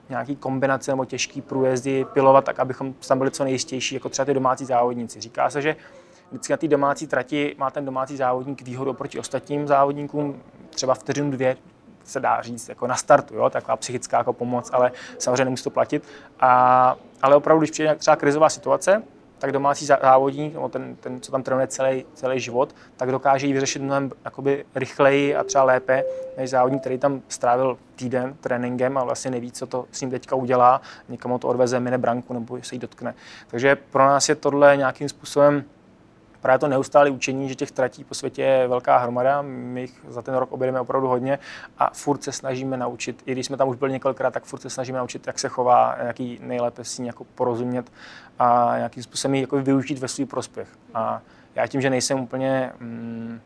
nějaký 0.09 0.35
kombinace 0.35 0.91
nebo 0.91 1.05
těžký 1.05 1.41
průjezdy 1.41 2.05
pilovat 2.13 2.45
tak, 2.45 2.59
abychom 2.59 2.93
tam 2.93 3.17
byli 3.17 3.31
co 3.31 3.43
nejistější, 3.43 3.95
jako 3.95 4.09
třeba 4.09 4.25
ty 4.25 4.33
domácí 4.33 4.65
závodníci. 4.65 5.21
Říká 5.21 5.49
se, 5.49 5.61
že 5.61 5.75
vždycky 6.31 6.53
na 6.53 6.57
té 6.57 6.67
domácí 6.67 7.07
trati 7.07 7.55
má 7.57 7.71
ten 7.71 7.85
domácí 7.85 8.17
závodník 8.17 8.61
výhodu 8.61 8.91
oproti 8.91 9.19
ostatním 9.19 9.67
závodníkům, 9.67 10.41
třeba 10.69 10.93
vteřinu 10.93 11.31
dvě 11.31 11.57
se 12.03 12.19
dá 12.19 12.41
říct 12.41 12.69
jako 12.69 12.87
na 12.87 12.95
startu, 12.95 13.35
jo, 13.35 13.49
taková 13.49 13.77
psychická 13.77 14.17
jako 14.17 14.33
pomoc, 14.33 14.69
ale 14.73 14.91
samozřejmě 15.19 15.45
nemusí 15.45 15.63
to 15.63 15.69
platit. 15.69 16.03
A, 16.39 16.95
ale 17.21 17.35
opravdu, 17.35 17.59
když 17.59 17.71
přijde 17.71 17.95
třeba 17.95 18.15
krizová 18.15 18.49
situace, 18.49 19.03
tak 19.44 19.51
domácí 19.51 19.86
závodník, 19.86 20.54
nebo 20.54 20.69
ten, 20.69 20.95
ten, 20.95 21.22
co 21.22 21.31
tam 21.31 21.44
trénuje 21.44 21.68
celý, 21.68 22.06
celý 22.13 22.40
život, 22.40 22.75
tak 22.98 23.12
dokáže 23.12 23.48
ji 23.48 23.54
vyřešit 23.54 23.81
mnohem 23.81 24.12
jakoby 24.25 24.66
rychleji 24.75 25.36
a 25.36 25.44
třeba 25.44 25.63
lépe 25.63 26.04
než 26.38 26.50
závodník, 26.50 26.81
který 26.81 26.98
tam 26.98 27.22
strávil 27.28 27.78
týden 27.95 28.36
tréninkem 28.42 28.98
a 28.98 29.04
vlastně 29.04 29.31
neví, 29.31 29.51
co 29.51 29.68
to 29.68 29.86
s 29.92 30.01
ním 30.01 30.12
teďka 30.12 30.36
udělá, 30.36 30.81
někomu 31.10 31.40
to 31.40 31.48
odveze, 31.48 31.80
mine 31.80 31.98
branku 31.98 32.34
nebo 32.34 32.57
se 32.62 32.75
jí 32.75 32.80
dotkne. 32.80 33.13
Takže 33.48 33.75
pro 33.75 34.06
nás 34.06 34.30
je 34.30 34.36
tohle 34.36 34.78
nějakým 34.78 35.10
způsobem 35.10 35.63
právě 36.44 36.60
to 36.60 36.68
neustále 36.68 37.10
učení, 37.10 37.50
že 37.50 37.56
těch 37.56 37.72
tratí 37.72 38.04
po 38.04 38.16
světě 38.16 38.42
je 38.42 38.68
velká 38.68 38.98
hromada, 38.98 39.42
my 39.42 39.81
jich 39.81 40.06
za 40.07 40.22
ten 40.22 40.36
rok 40.36 40.51
objedeme 40.51 40.80
opravdu 40.80 41.07
hodně 41.07 41.40
a 41.78 41.90
furt 41.94 42.24
se 42.24 42.31
snažíme 42.31 42.78
naučit, 42.78 43.24
i 43.25 43.31
když 43.31 43.45
jsme 43.45 43.57
tam 43.57 43.69
už 43.69 43.78
byli 43.78 43.92
několikrát, 43.92 44.34
tak 44.34 44.44
furt 44.44 44.60
se 44.60 44.69
snažíme 44.69 44.97
naučit, 44.97 45.28
jak 45.28 45.40
se 45.40 45.50
chová, 45.50 45.95
jaký 46.04 46.40
nejlépe 46.42 46.83
si 46.83 47.06
jako 47.06 47.23
porozumět 47.23 47.92
a 48.40 48.73
nějakým 48.76 49.04
způsobem 49.04 49.35
jako 49.35 49.62
využít 49.62 50.00
ve 50.00 50.07
svůj 50.07 50.26
prospěch. 50.26 50.68
A 50.94 51.21
já 51.56 51.68
tím, 51.68 51.81
že 51.81 51.90
nejsem 51.90 52.19
úplně 52.19 52.71
mm, 52.80 53.40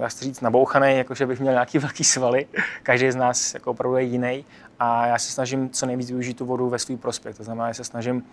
jak 0.00 0.12
se 0.12 0.24
říct, 0.24 0.40
nabouchaný, 0.40 0.96
jakože 0.96 1.26
bych 1.26 1.40
měl 1.40 1.52
nějaký 1.52 1.78
velký 1.86 2.04
svaly. 2.04 2.46
Každý 2.82 3.10
z 3.10 3.16
nás 3.16 3.54
jako 3.54 3.70
opravdu 3.70 3.96
je 3.96 4.04
jiný 4.04 4.44
a 4.78 5.06
já 5.06 5.18
se 5.18 5.32
snažím 5.32 5.70
co 5.70 5.86
nejvíc 5.86 6.10
využít 6.10 6.36
tu 6.36 6.46
vodu 6.46 6.68
ve 6.68 6.78
svůj 6.78 6.96
prospěch. 6.96 7.36
To 7.36 7.44
znamená, 7.44 7.72
že 7.72 7.74
se 7.74 7.84
snažím 7.84 8.24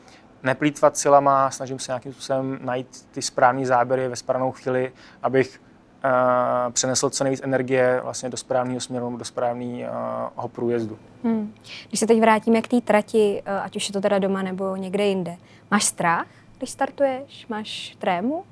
neplýtvat 0.43 0.97
silama, 0.97 1.51
snažím 1.51 1.79
se 1.79 1.91
nějakým 1.91 2.13
způsobem 2.13 2.59
najít 2.61 3.07
ty 3.11 3.21
správné 3.21 3.65
záběry 3.65 4.07
ve 4.07 4.15
správnou 4.15 4.51
chvíli, 4.51 4.91
abych 5.23 5.61
uh, 6.05 6.71
přenesl 6.73 7.09
co 7.09 7.23
nejvíc 7.23 7.41
energie 7.43 7.99
vlastně 8.03 8.29
do 8.29 8.37
správného 8.37 8.79
směru, 8.79 9.17
do 9.17 9.25
správného 9.25 9.91
uh, 10.37 10.47
průjezdu. 10.47 10.99
Hmm. 11.23 11.53
Když 11.87 11.99
se 11.99 12.07
teď 12.07 12.19
vrátíme 12.19 12.61
k 12.61 12.67
té 12.67 12.81
trati, 12.81 13.43
uh, 13.47 13.63
ať 13.63 13.75
už 13.75 13.89
je 13.89 13.93
to 13.93 14.01
teda 14.01 14.19
doma 14.19 14.41
nebo 14.41 14.75
někde 14.75 15.05
jinde, 15.05 15.37
máš 15.71 15.83
strach, 15.83 16.27
když 16.57 16.69
startuješ? 16.69 17.47
Máš 17.47 17.95
trému? 17.99 18.43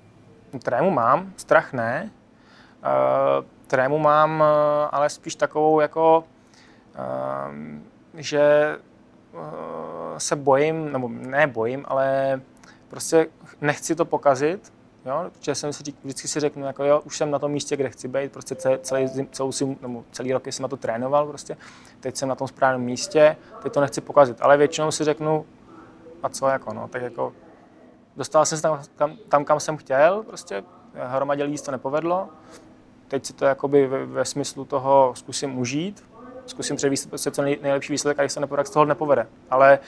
Trému 0.64 0.92
mám, 0.92 1.34
strach 1.38 1.74
ne. 1.74 2.12
Trému 3.68 4.00
mám, 4.00 4.44
ale 4.92 5.10
spíš 5.10 5.36
takovou 5.36 5.80
jako, 5.80 6.24
že 8.14 8.76
se 10.18 10.36
bojím, 10.36 10.92
nebo 10.92 11.10
ne 11.10 11.48
bojím, 11.48 11.86
ale 11.88 12.42
prostě 12.90 13.28
nechci 13.62 13.96
to 13.96 14.06
pokazit, 14.06 14.74
Jo, 15.06 15.32
protože 15.32 15.56
jsem 15.56 15.74
si 15.74 15.84
vždycky 16.04 16.28
si 16.28 16.40
řeknu, 16.40 16.66
jako 16.66 16.84
jo, 16.84 17.02
už 17.06 17.18
jsem 17.18 17.32
na 17.32 17.40
tom 17.40 17.52
místě, 17.52 17.76
kde 17.76 17.90
chci 17.90 18.08
být, 18.08 18.32
prostě 18.32 18.56
celý, 18.82 19.28
celou 19.32 19.52
si, 19.52 19.78
nebo 19.82 20.04
celý 20.12 20.34
rok 20.34 20.48
jsem 20.48 20.64
na 20.64 20.70
to 20.70 20.78
trénoval, 20.78 21.28
prostě. 21.28 21.58
teď 22.00 22.16
jsem 22.16 22.30
na 22.30 22.36
tom 22.36 22.48
správném 22.48 22.82
místě, 22.82 23.38
teď 23.64 23.74
to 23.74 23.82
nechci 23.82 24.02
pokazit, 24.02 24.38
ale 24.42 24.58
většinou 24.58 24.92
si 24.92 25.04
řeknu, 25.04 25.46
a 26.24 26.30
co 26.30 26.48
jako, 26.48 26.74
no, 26.74 26.88
tak 26.88 27.02
jako 27.02 27.34
dostal 28.18 28.46
jsem 28.46 28.58
se 28.58 28.62
tam, 28.62 28.82
tam, 28.96 29.18
tam 29.30 29.46
kam 29.46 29.60
jsem 29.60 29.78
chtěl, 29.78 30.24
prostě 30.24 30.64
hromadě 30.94 31.44
lidí 31.44 31.58
to 31.58 31.72
nepovedlo. 31.72 32.30
Teď 33.08 33.26
si 33.26 33.34
to 33.34 33.46
jakoby 33.46 33.88
ve, 33.88 34.06
ve 34.06 34.26
smyslu 34.26 34.66
toho 34.66 35.14
zkusím 35.16 35.58
užít, 35.58 36.06
zkusím 36.50 36.76
předvíst 36.76 37.10
prostě 37.10 37.32
co 37.32 37.42
nejlepší 37.42 37.94
výsledek 37.94 38.20
a 38.20 38.22
když 38.22 38.32
se 38.32 38.40
nepovede, 38.40 38.66
z 38.66 38.70
toho 38.70 38.86
nepovede. 38.86 39.28
Ale 39.50 39.80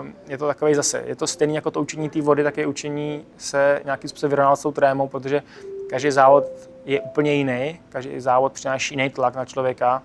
uh, 0.00 0.06
je 0.28 0.38
to 0.38 0.46
takový 0.46 0.74
zase, 0.74 1.02
je 1.06 1.16
to 1.16 1.26
stejný 1.26 1.54
jako 1.54 1.70
to 1.70 1.80
učení 1.80 2.10
té 2.10 2.20
vody, 2.20 2.42
tak 2.42 2.56
je 2.56 2.66
učení 2.66 3.24
se 3.36 3.80
nějakým 3.84 4.10
způsobem 4.10 4.30
vyrovnávat 4.30 4.56
s 4.56 4.62
tou 4.62 4.72
trémou, 4.72 5.08
protože 5.08 5.42
každý 5.90 6.10
závod 6.10 6.44
je 6.84 7.00
úplně 7.00 7.34
jiný, 7.34 7.80
každý 7.88 8.20
závod 8.20 8.52
přináší 8.52 8.94
jiný 8.94 9.10
tlak 9.10 9.34
na 9.34 9.44
člověka 9.44 10.02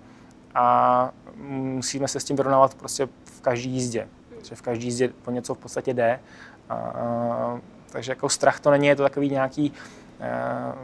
a 0.54 1.10
musíme 1.36 2.08
se 2.08 2.20
s 2.20 2.24
tím 2.24 2.36
vyrovnávat 2.36 2.74
prostě 2.74 3.08
v 3.24 3.40
každé 3.40 3.68
jízdě. 3.68 4.08
Protože 4.28 4.54
v 4.54 4.62
každé 4.62 4.84
jízdě 4.84 5.08
po 5.22 5.30
něco 5.30 5.54
v 5.54 5.58
podstatě 5.58 5.94
jde. 5.94 6.20
A, 6.68 7.60
takže 7.90 8.12
jako 8.12 8.28
strach 8.28 8.60
to 8.60 8.70
není, 8.70 8.86
je 8.86 8.96
to 8.96 9.02
takový 9.02 9.30
nějaký 9.30 9.72
a, 10.20 10.76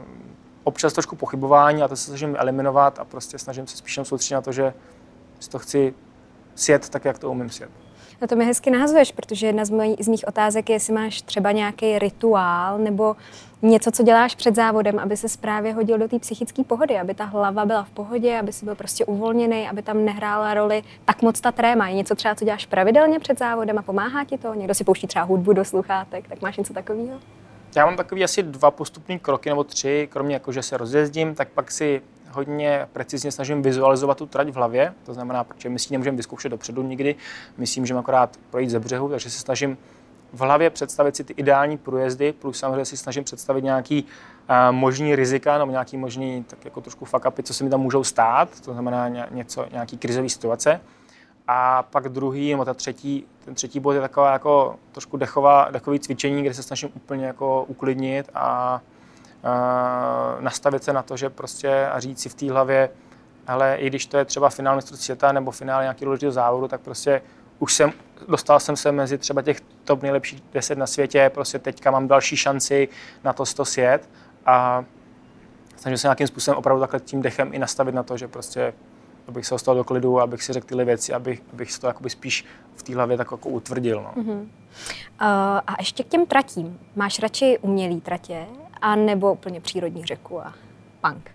občas 0.63 0.93
trošku 0.93 1.15
pochybování 1.15 1.83
a 1.83 1.87
to 1.87 1.95
se 1.95 2.05
snažím 2.05 2.35
eliminovat 2.39 2.99
a 2.99 3.05
prostě 3.05 3.39
snažím 3.39 3.67
se 3.67 3.77
spíš 3.77 3.99
soustředit 4.03 4.35
na 4.35 4.41
to, 4.41 4.51
že 4.51 4.73
si 5.39 5.49
to 5.49 5.59
chci 5.59 5.93
sjet 6.55 6.89
tak, 6.89 7.05
jak 7.05 7.19
to 7.19 7.31
umím 7.31 7.49
sjet. 7.49 7.69
No 8.21 8.27
to 8.27 8.35
mi 8.35 8.45
hezky 8.45 8.71
názveš, 8.71 9.11
protože 9.11 9.47
jedna 9.47 9.65
z, 9.65 9.69
moj, 9.69 9.95
z 9.99 10.07
mých 10.07 10.27
otázek 10.27 10.69
je, 10.69 10.75
jestli 10.75 10.93
máš 10.93 11.21
třeba 11.21 11.51
nějaký 11.51 11.99
rituál 11.99 12.77
nebo 12.77 13.15
něco, 13.61 13.91
co 13.91 14.03
děláš 14.03 14.35
před 14.35 14.55
závodem, 14.55 14.99
aby 14.99 15.17
se 15.17 15.27
právě 15.37 15.73
hodil 15.73 15.97
do 15.97 16.07
té 16.07 16.19
psychické 16.19 16.63
pohody, 16.63 16.99
aby 16.99 17.13
ta 17.13 17.25
hlava 17.25 17.65
byla 17.65 17.83
v 17.83 17.89
pohodě, 17.89 18.39
aby 18.39 18.53
si 18.53 18.65
byl 18.65 18.75
prostě 18.75 19.05
uvolněný, 19.05 19.69
aby 19.69 19.81
tam 19.81 20.05
nehrála 20.05 20.53
roli 20.53 20.83
tak 21.05 21.21
moc 21.21 21.41
ta 21.41 21.51
tréma. 21.51 21.87
Je 21.87 21.95
něco 21.95 22.15
třeba, 22.15 22.35
co 22.35 22.45
děláš 22.45 22.65
pravidelně 22.65 23.19
před 23.19 23.39
závodem 23.39 23.77
a 23.77 23.81
pomáhá 23.81 24.23
ti 24.23 24.37
to? 24.37 24.53
Někdo 24.53 24.73
si 24.73 24.83
pouští 24.83 25.07
třeba 25.07 25.25
hudbu 25.25 25.53
do 25.53 25.65
sluchátek, 25.65 26.27
tak 26.27 26.41
máš 26.41 26.57
něco 26.57 26.73
takového? 26.73 27.19
Já 27.75 27.85
mám 27.85 27.97
takový 27.97 28.23
asi 28.23 28.43
dva 28.43 28.71
postupní 28.71 29.19
kroky 29.19 29.49
nebo 29.49 29.63
tři, 29.63 30.07
kromě 30.11 30.33
jako, 30.33 30.51
že 30.51 30.63
se 30.63 30.77
rozjezdím, 30.77 31.35
tak 31.35 31.47
pak 31.47 31.71
si 31.71 32.01
hodně 32.31 32.87
precizně 32.93 33.31
snažím 33.31 33.61
vizualizovat 33.61 34.17
tu 34.17 34.25
trať 34.25 34.47
v 34.47 34.55
hlavě, 34.55 34.93
to 35.05 35.13
znamená, 35.13 35.43
protože 35.43 35.69
my 35.69 35.79
si 35.79 35.93
nemůžeme 35.93 36.17
vyzkoušet 36.17 36.49
dopředu 36.49 36.83
nikdy, 36.83 37.15
my 37.57 37.67
si 37.67 37.79
můžeme 37.79 37.99
akorát 37.99 38.37
projít 38.49 38.69
ze 38.69 38.79
břehu, 38.79 39.09
takže 39.09 39.29
se 39.29 39.39
snažím 39.39 39.77
v 40.33 40.39
hlavě 40.39 40.69
představit 40.69 41.15
si 41.15 41.23
ty 41.23 41.33
ideální 41.33 41.77
průjezdy, 41.77 42.33
plus 42.33 42.59
samozřejmě 42.59 42.85
si 42.85 42.97
snažím 42.97 43.23
představit 43.23 43.63
nějaký 43.63 44.03
uh, 44.03 44.75
možný 44.75 45.15
rizika 45.15 45.57
nebo 45.57 45.71
nějaký 45.71 45.97
možný 45.97 46.43
tak 46.43 46.65
jako 46.65 46.81
trošku 46.81 47.05
fuck 47.05 47.25
upy, 47.27 47.43
co 47.43 47.53
se 47.53 47.63
mi 47.63 47.69
tam 47.69 47.81
můžou 47.81 48.03
stát, 48.03 48.49
to 48.65 48.73
znamená 48.73 49.09
něco, 49.31 49.65
nějaký 49.71 49.97
krizový 49.97 50.29
situace. 50.29 50.79
A 51.47 51.83
pak 51.83 52.09
druhý, 52.09 52.51
nebo 52.51 52.65
ta 52.65 52.73
třetí, 52.73 53.27
ten 53.45 53.55
třetí 53.55 53.79
bod 53.79 53.91
je 53.91 54.01
taková 54.01 54.33
jako 54.33 54.75
trošku 54.91 55.17
dechová, 55.17 55.67
dechový 55.71 55.99
cvičení, 55.99 56.41
kde 56.41 56.53
se 56.53 56.63
snažím 56.63 56.89
úplně 56.95 57.25
jako 57.25 57.63
uklidnit 57.63 58.29
a 58.33 58.81
uh, 59.43 60.41
nastavit 60.43 60.83
se 60.83 60.93
na 60.93 61.03
to, 61.03 61.17
že 61.17 61.29
prostě 61.29 61.87
a 61.87 61.99
říct 61.99 62.21
si 62.21 62.29
v 62.29 62.35
té 62.35 62.51
hlavě, 62.51 62.89
ale 63.47 63.75
i 63.75 63.87
když 63.87 64.05
to 64.05 64.17
je 64.17 64.25
třeba 64.25 64.49
finál 64.49 64.75
mistrovství 64.75 65.05
světa 65.05 65.31
nebo 65.31 65.51
finál 65.51 65.81
nějaký 65.81 66.05
důležitého 66.05 66.31
závodu, 66.31 66.67
tak 66.67 66.81
prostě 66.81 67.21
už 67.59 67.73
jsem, 67.73 67.93
dostal 68.27 68.59
jsem 68.59 68.75
se 68.75 68.91
mezi 68.91 69.17
třeba 69.17 69.41
těch 69.41 69.61
top 69.83 70.01
nejlepších 70.01 70.43
deset 70.53 70.77
na 70.77 70.87
světě, 70.87 71.31
prostě 71.33 71.59
teďka 71.59 71.91
mám 71.91 72.07
další 72.07 72.37
šanci 72.37 72.87
na 73.23 73.33
to 73.33 73.43
to 73.45 73.65
sjet. 73.65 74.09
A 74.45 74.85
snažím 75.75 75.97
se 75.97 76.07
nějakým 76.07 76.27
způsobem 76.27 76.57
opravdu 76.57 76.81
takhle 76.81 76.99
tím 76.99 77.21
dechem 77.21 77.53
i 77.53 77.59
nastavit 77.59 77.95
na 77.95 78.03
to, 78.03 78.17
že 78.17 78.27
prostě 78.27 78.73
abych 79.27 79.45
se 79.45 79.53
dostal 79.53 79.75
do 79.75 79.83
klidu, 79.83 80.19
abych 80.19 80.43
si 80.43 80.53
řekl 80.53 80.67
tyhle 80.67 80.85
věci, 80.85 81.13
abych, 81.13 81.41
abych 81.53 81.71
si 81.71 81.81
to 81.81 81.87
jakoby 81.87 82.09
spíš 82.09 82.45
v 82.75 82.83
té 82.83 82.95
hlavě 82.95 83.17
tak 83.17 83.27
jako 83.31 83.49
utvrdil. 83.49 84.01
No. 84.01 84.23
Uh-huh. 84.23 84.39
Uh, 84.41 84.47
a 85.67 85.75
ještě 85.79 86.03
k 86.03 86.07
těm 86.07 86.25
tratím. 86.25 86.79
Máš 86.95 87.19
radši 87.19 87.57
umělý 87.61 88.01
tratě, 88.01 88.45
a 88.83 88.95
nebo 88.95 89.33
úplně 89.33 89.61
přírodní 89.61 90.05
řeku 90.05 90.41
a 90.41 90.53
punk? 91.01 91.31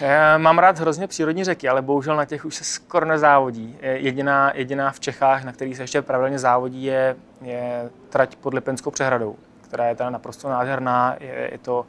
Já 0.00 0.38
mám 0.38 0.58
rád 0.58 0.78
hrozně 0.78 1.06
přírodní 1.06 1.44
řeky, 1.44 1.68
ale 1.68 1.82
bohužel 1.82 2.16
na 2.16 2.24
těch 2.24 2.44
už 2.44 2.54
se 2.54 2.64
skoro 2.64 3.06
nezávodí. 3.06 3.76
Jediná, 3.80 4.52
jediná 4.56 4.90
v 4.90 5.00
Čechách, 5.00 5.44
na 5.44 5.52
kterých 5.52 5.76
se 5.76 5.82
ještě 5.82 6.02
pravidelně 6.02 6.38
závodí, 6.38 6.84
je, 6.84 7.16
je 7.42 7.90
trať 8.08 8.36
pod 8.36 8.54
Lipenskou 8.54 8.90
přehradou, 8.90 9.36
která 9.60 9.86
je 9.86 9.94
teda 9.94 10.10
naprosto 10.10 10.48
nádherná. 10.48 11.16
Je, 11.20 11.48
je 11.52 11.58
to 11.58 11.86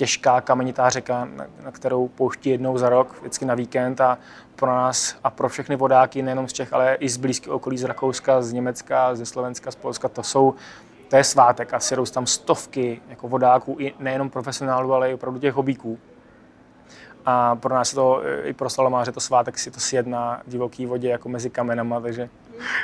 těžká 0.00 0.40
kamenitá 0.40 0.90
řeka, 0.90 1.28
na 1.64 1.70
kterou 1.70 2.08
pouští 2.08 2.50
jednou 2.50 2.78
za 2.78 2.88
rok, 2.88 3.16
vždycky 3.20 3.44
na 3.44 3.54
víkend 3.54 4.00
a 4.00 4.18
pro 4.56 4.66
nás 4.66 5.16
a 5.24 5.30
pro 5.30 5.48
všechny 5.48 5.76
vodáky, 5.76 6.22
nejenom 6.22 6.48
z 6.48 6.52
Čech, 6.52 6.72
ale 6.72 6.94
i 6.94 7.08
z 7.08 7.16
blízkého 7.16 7.56
okolí, 7.56 7.78
z 7.78 7.84
Rakouska, 7.84 8.42
z 8.42 8.52
Německa, 8.52 9.14
ze 9.14 9.26
Slovenska, 9.26 9.70
z 9.70 9.76
Polska, 9.76 10.08
to 10.08 10.22
jsou 10.22 10.54
to 11.08 11.16
je 11.16 11.24
svátek 11.24 11.74
a 11.74 11.80
sjedou 11.80 12.04
tam 12.06 12.26
stovky 12.26 13.00
jako 13.08 13.28
vodáků, 13.28 13.76
i 13.78 13.94
nejenom 13.98 14.30
profesionálů, 14.30 14.94
ale 14.94 15.10
i 15.10 15.14
opravdu 15.14 15.38
těch 15.38 15.54
hobíků. 15.54 15.98
A 17.26 17.56
pro 17.56 17.74
nás 17.74 17.92
je 17.92 17.94
to, 17.94 18.22
i 18.44 18.52
pro 18.52 18.70
slalomáře 18.70 19.12
to 19.12 19.20
svátek 19.20 19.58
si 19.58 19.70
to 19.70 19.80
sjet 19.80 20.06
na 20.06 20.42
divoké 20.46 20.86
vodě 20.86 21.08
jako 21.08 21.28
mezi 21.28 21.50
kamenama, 21.50 22.00
takže 22.00 22.28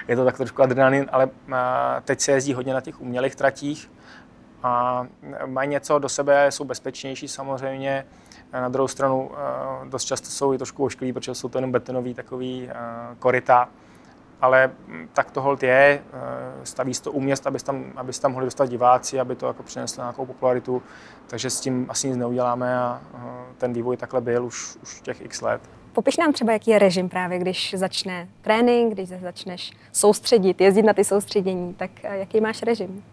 je 0.08 0.16
to 0.16 0.24
tak 0.24 0.36
trošku 0.36 0.62
adrenalin, 0.62 1.06
ale 1.12 1.30
teď 2.04 2.20
se 2.20 2.32
jezdí 2.32 2.54
hodně 2.54 2.74
na 2.74 2.80
těch 2.80 3.00
umělých 3.00 3.36
tratích, 3.36 3.90
a 4.62 5.06
mají 5.46 5.68
něco 5.68 5.98
do 5.98 6.08
sebe, 6.08 6.52
jsou 6.52 6.64
bezpečnější 6.64 7.28
samozřejmě. 7.28 8.06
Na 8.52 8.68
druhou 8.68 8.88
stranu 8.88 9.30
eh, 9.32 9.88
dost 9.88 10.04
často 10.04 10.26
jsou 10.26 10.52
i 10.52 10.58
trošku 10.58 10.84
ošklí, 10.84 11.12
protože 11.12 11.34
jsou 11.34 11.48
to 11.48 11.58
jenom 11.58 11.72
betonový 11.72 12.14
takový 12.14 12.68
eh, 12.70 12.74
koryta. 13.18 13.68
Ale 14.40 14.70
hm, 14.88 15.08
tak 15.12 15.30
to 15.30 15.40
hold 15.40 15.62
je, 15.62 16.02
eh, 16.12 16.66
staví 16.66 16.94
se 16.94 17.02
to 17.02 17.12
u 17.12 17.20
měst, 17.20 17.46
aby 17.46 17.58
tam, 17.58 17.84
aby 17.96 18.12
tam 18.12 18.32
mohli 18.32 18.46
dostat 18.46 18.66
diváci, 18.66 19.20
aby 19.20 19.36
to 19.36 19.46
jako 19.46 19.62
přineslo 19.62 20.02
nějakou 20.02 20.26
popularitu, 20.26 20.82
takže 21.26 21.50
s 21.50 21.60
tím 21.60 21.86
asi 21.88 22.08
nic 22.08 22.16
neuděláme 22.16 22.78
a 22.78 23.00
ten 23.58 23.72
vývoj 23.72 23.96
takhle 23.96 24.20
byl 24.20 24.44
už, 24.44 24.76
už 24.82 25.00
těch 25.00 25.24
x 25.24 25.40
let. 25.40 25.60
Popiš 25.92 26.16
nám 26.16 26.32
třeba, 26.32 26.52
jaký 26.52 26.70
je 26.70 26.78
režim 26.78 27.08
právě, 27.08 27.38
když 27.38 27.74
začne 27.78 28.28
trénink, 28.42 28.92
když 28.92 29.08
začneš 29.08 29.72
soustředit, 29.92 30.60
jezdit 30.60 30.82
na 30.82 30.92
ty 30.92 31.04
soustředění, 31.04 31.74
tak 31.74 31.90
jaký 32.02 32.40
máš 32.40 32.62
režim? 32.62 33.04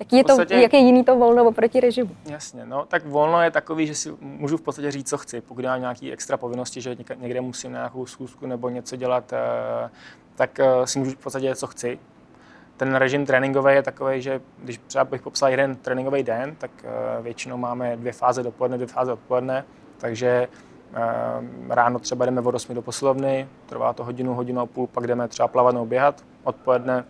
Jaký 0.00 0.16
je, 0.16 0.24
podstatě, 0.24 0.54
to, 0.54 0.60
jak 0.60 0.72
je 0.72 0.80
jiný 0.80 1.04
to 1.04 1.16
volno 1.16 1.44
oproti 1.44 1.80
režimu? 1.80 2.10
Jasně, 2.26 2.66
no 2.66 2.84
tak 2.88 3.06
volno 3.06 3.42
je 3.42 3.50
takový, 3.50 3.86
že 3.86 3.94
si 3.94 4.14
můžu 4.20 4.56
v 4.56 4.62
podstatě 4.62 4.90
říct, 4.90 5.08
co 5.08 5.18
chci. 5.18 5.40
Pokud 5.40 5.64
mám 5.64 5.80
nějaké 5.80 6.12
extra 6.12 6.36
povinnosti, 6.36 6.80
že 6.80 6.96
někde 7.16 7.40
musím 7.40 7.72
na 7.72 7.78
nějakou 7.78 8.06
schůzku 8.06 8.46
nebo 8.46 8.68
něco 8.68 8.96
dělat, 8.96 9.32
eh, 9.32 9.90
tak 10.34 10.60
eh, 10.60 10.86
si 10.86 10.98
můžu 10.98 11.10
v 11.10 11.16
podstatě 11.16 11.54
co 11.54 11.66
chci. 11.66 11.98
Ten 12.76 12.94
režim 12.94 13.26
tréninkový 13.26 13.74
je 13.74 13.82
takový, 13.82 14.22
že 14.22 14.40
když 14.58 14.80
třeba 14.86 15.04
bych 15.04 15.22
popsal 15.22 15.50
jeden 15.50 15.76
tréninkový 15.76 16.22
den, 16.22 16.54
tak 16.58 16.70
eh, 16.84 17.22
většinou 17.22 17.56
máme 17.56 17.96
dvě 17.96 18.12
fáze 18.12 18.42
dopoledne, 18.42 18.76
dvě 18.76 18.86
fáze 18.86 19.12
odpoledne, 19.12 19.64
takže 19.98 20.48
ráno 21.68 21.98
třeba 21.98 22.24
jdeme 22.24 22.40
od 22.40 22.54
8 22.54 22.74
do 22.74 22.82
posilovny, 22.82 23.48
trvá 23.66 23.92
to 23.92 24.04
hodinu, 24.04 24.34
hodinu 24.34 24.60
a 24.60 24.66
půl, 24.66 24.86
pak 24.86 25.06
jdeme 25.06 25.28
třeba 25.28 25.48
plavat 25.48 25.74
nebo 25.74 25.86
běhat, 25.86 26.24
odpoledne 26.44 27.04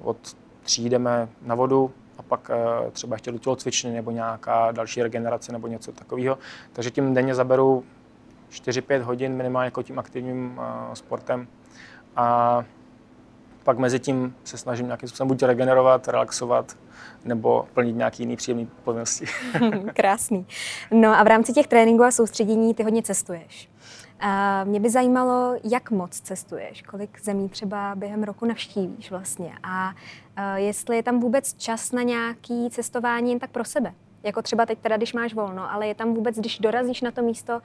od 0.00 0.16
tří 0.62 0.88
jdeme 0.88 1.28
na 1.42 1.54
vodu, 1.54 1.90
a 2.20 2.22
pak 2.22 2.50
eh, 2.50 2.90
třeba 2.90 3.14
ještě 3.14 3.32
do 3.32 3.38
tělocvičny 3.38 3.90
nebo 3.90 4.10
nějaká 4.10 4.72
další 4.72 5.02
regenerace 5.02 5.52
nebo 5.52 5.66
něco 5.66 5.92
takového. 5.92 6.38
Takže 6.72 6.90
tím 6.90 7.14
denně 7.14 7.34
zaberu 7.34 7.84
4-5 8.50 9.00
hodin 9.00 9.36
minimálně 9.36 9.64
jako 9.64 9.82
tím 9.82 9.98
aktivním 9.98 10.58
uh, 10.58 10.94
sportem. 10.94 11.48
A 12.16 12.64
pak 13.64 13.78
mezi 13.78 13.98
tím 13.98 14.34
se 14.44 14.58
snažím 14.58 14.86
nějakým 14.86 15.08
způsobem 15.08 15.28
buď 15.28 15.42
regenerovat, 15.42 16.08
relaxovat, 16.08 16.76
nebo 17.24 17.68
plnit 17.74 17.96
nějaký 17.96 18.22
jiný 18.22 18.36
příjemný 18.36 18.68
povinnosti. 18.84 19.24
Krásný. 19.94 20.46
No 20.90 21.08
a 21.08 21.22
v 21.22 21.26
rámci 21.26 21.52
těch 21.52 21.66
tréninků 21.66 22.04
a 22.04 22.10
soustředění 22.10 22.74
ty 22.74 22.82
hodně 22.82 23.02
cestuješ. 23.02 23.68
A 24.20 24.64
mě 24.64 24.80
by 24.80 24.90
zajímalo, 24.90 25.56
jak 25.64 25.90
moc 25.90 26.20
cestuješ, 26.20 26.82
kolik 26.82 27.20
zemí 27.22 27.48
třeba 27.48 27.94
během 27.94 28.22
roku 28.22 28.46
navštívíš 28.46 29.10
vlastně 29.10 29.52
a 29.62 29.94
jestli 30.56 30.96
je 30.96 31.02
tam 31.02 31.20
vůbec 31.20 31.54
čas 31.54 31.92
na 31.92 32.02
nějaký 32.02 32.70
cestování 32.70 33.30
jen 33.30 33.38
tak 33.38 33.50
pro 33.50 33.64
sebe. 33.64 33.94
Jako 34.22 34.42
třeba 34.42 34.66
teď 34.66 34.78
teda, 34.78 34.96
když 34.96 35.12
máš 35.12 35.34
volno, 35.34 35.72
ale 35.72 35.86
je 35.86 35.94
tam 35.94 36.14
vůbec, 36.14 36.36
když 36.36 36.58
dorazíš 36.58 37.00
na 37.00 37.10
to 37.10 37.22
místo, 37.22 37.60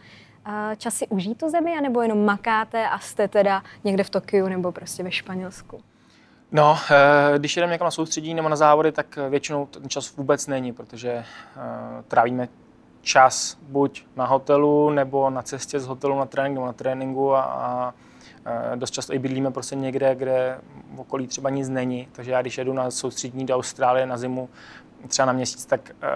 čas 0.78 0.94
si 0.94 1.08
užít 1.08 1.38
tu 1.38 1.50
zemi, 1.50 1.78
anebo 1.78 2.02
jenom 2.02 2.26
makáte 2.26 2.90
a 2.90 3.00
jste 3.00 3.28
teda 3.28 3.64
někde 3.84 4.04
v 4.04 4.10
Tokiu 4.10 4.48
nebo 4.48 4.72
prostě 4.72 5.04
ve 5.04 5.12
Španělsku? 5.12 5.82
No, 6.52 6.78
eh, 6.92 7.40
když 7.40 7.56
jdeme 7.56 7.72
někam 7.72 7.86
na 7.86 7.92
soustředí 7.92 8.34
nebo 8.34 8.50
na 8.50 8.56
závody, 8.56 8.92
tak 8.92 9.20
většinou 9.30 9.66
ten 9.66 9.90
čas 9.90 10.16
vůbec 10.16 10.48
není, 10.48 10.74
protože 10.74 11.26
trávíme 12.08 12.48
čas 13.06 13.58
buď 13.62 14.04
na 14.16 14.26
hotelu, 14.26 14.90
nebo 14.90 15.30
na 15.30 15.42
cestě 15.42 15.80
z 15.80 15.88
hotelu 15.88 16.20
na 16.20 16.26
trénink, 16.26 16.54
nebo 16.54 16.66
na 16.66 16.74
tréninku 16.74 17.36
a, 17.36 17.42
a 17.42 17.94
dost 18.76 18.92
často 18.92 19.14
i 19.14 19.20
bydlíme 19.20 19.52
prostě 19.52 19.76
někde, 19.76 20.16
kde 20.16 20.60
v 20.96 21.00
okolí 21.00 21.28
třeba 21.28 21.50
nic 21.50 21.70
není. 21.70 22.08
Takže 22.12 22.32
já 22.32 22.42
když 22.42 22.58
jedu 22.58 22.74
na 22.74 22.92
soustřední 22.92 23.46
do 23.46 23.56
Austrálie 23.56 24.06
na 24.06 24.18
zimu, 24.18 24.50
třeba 25.08 25.26
na 25.26 25.34
měsíc, 25.34 25.66
tak, 25.66 25.90
e, 25.90 26.08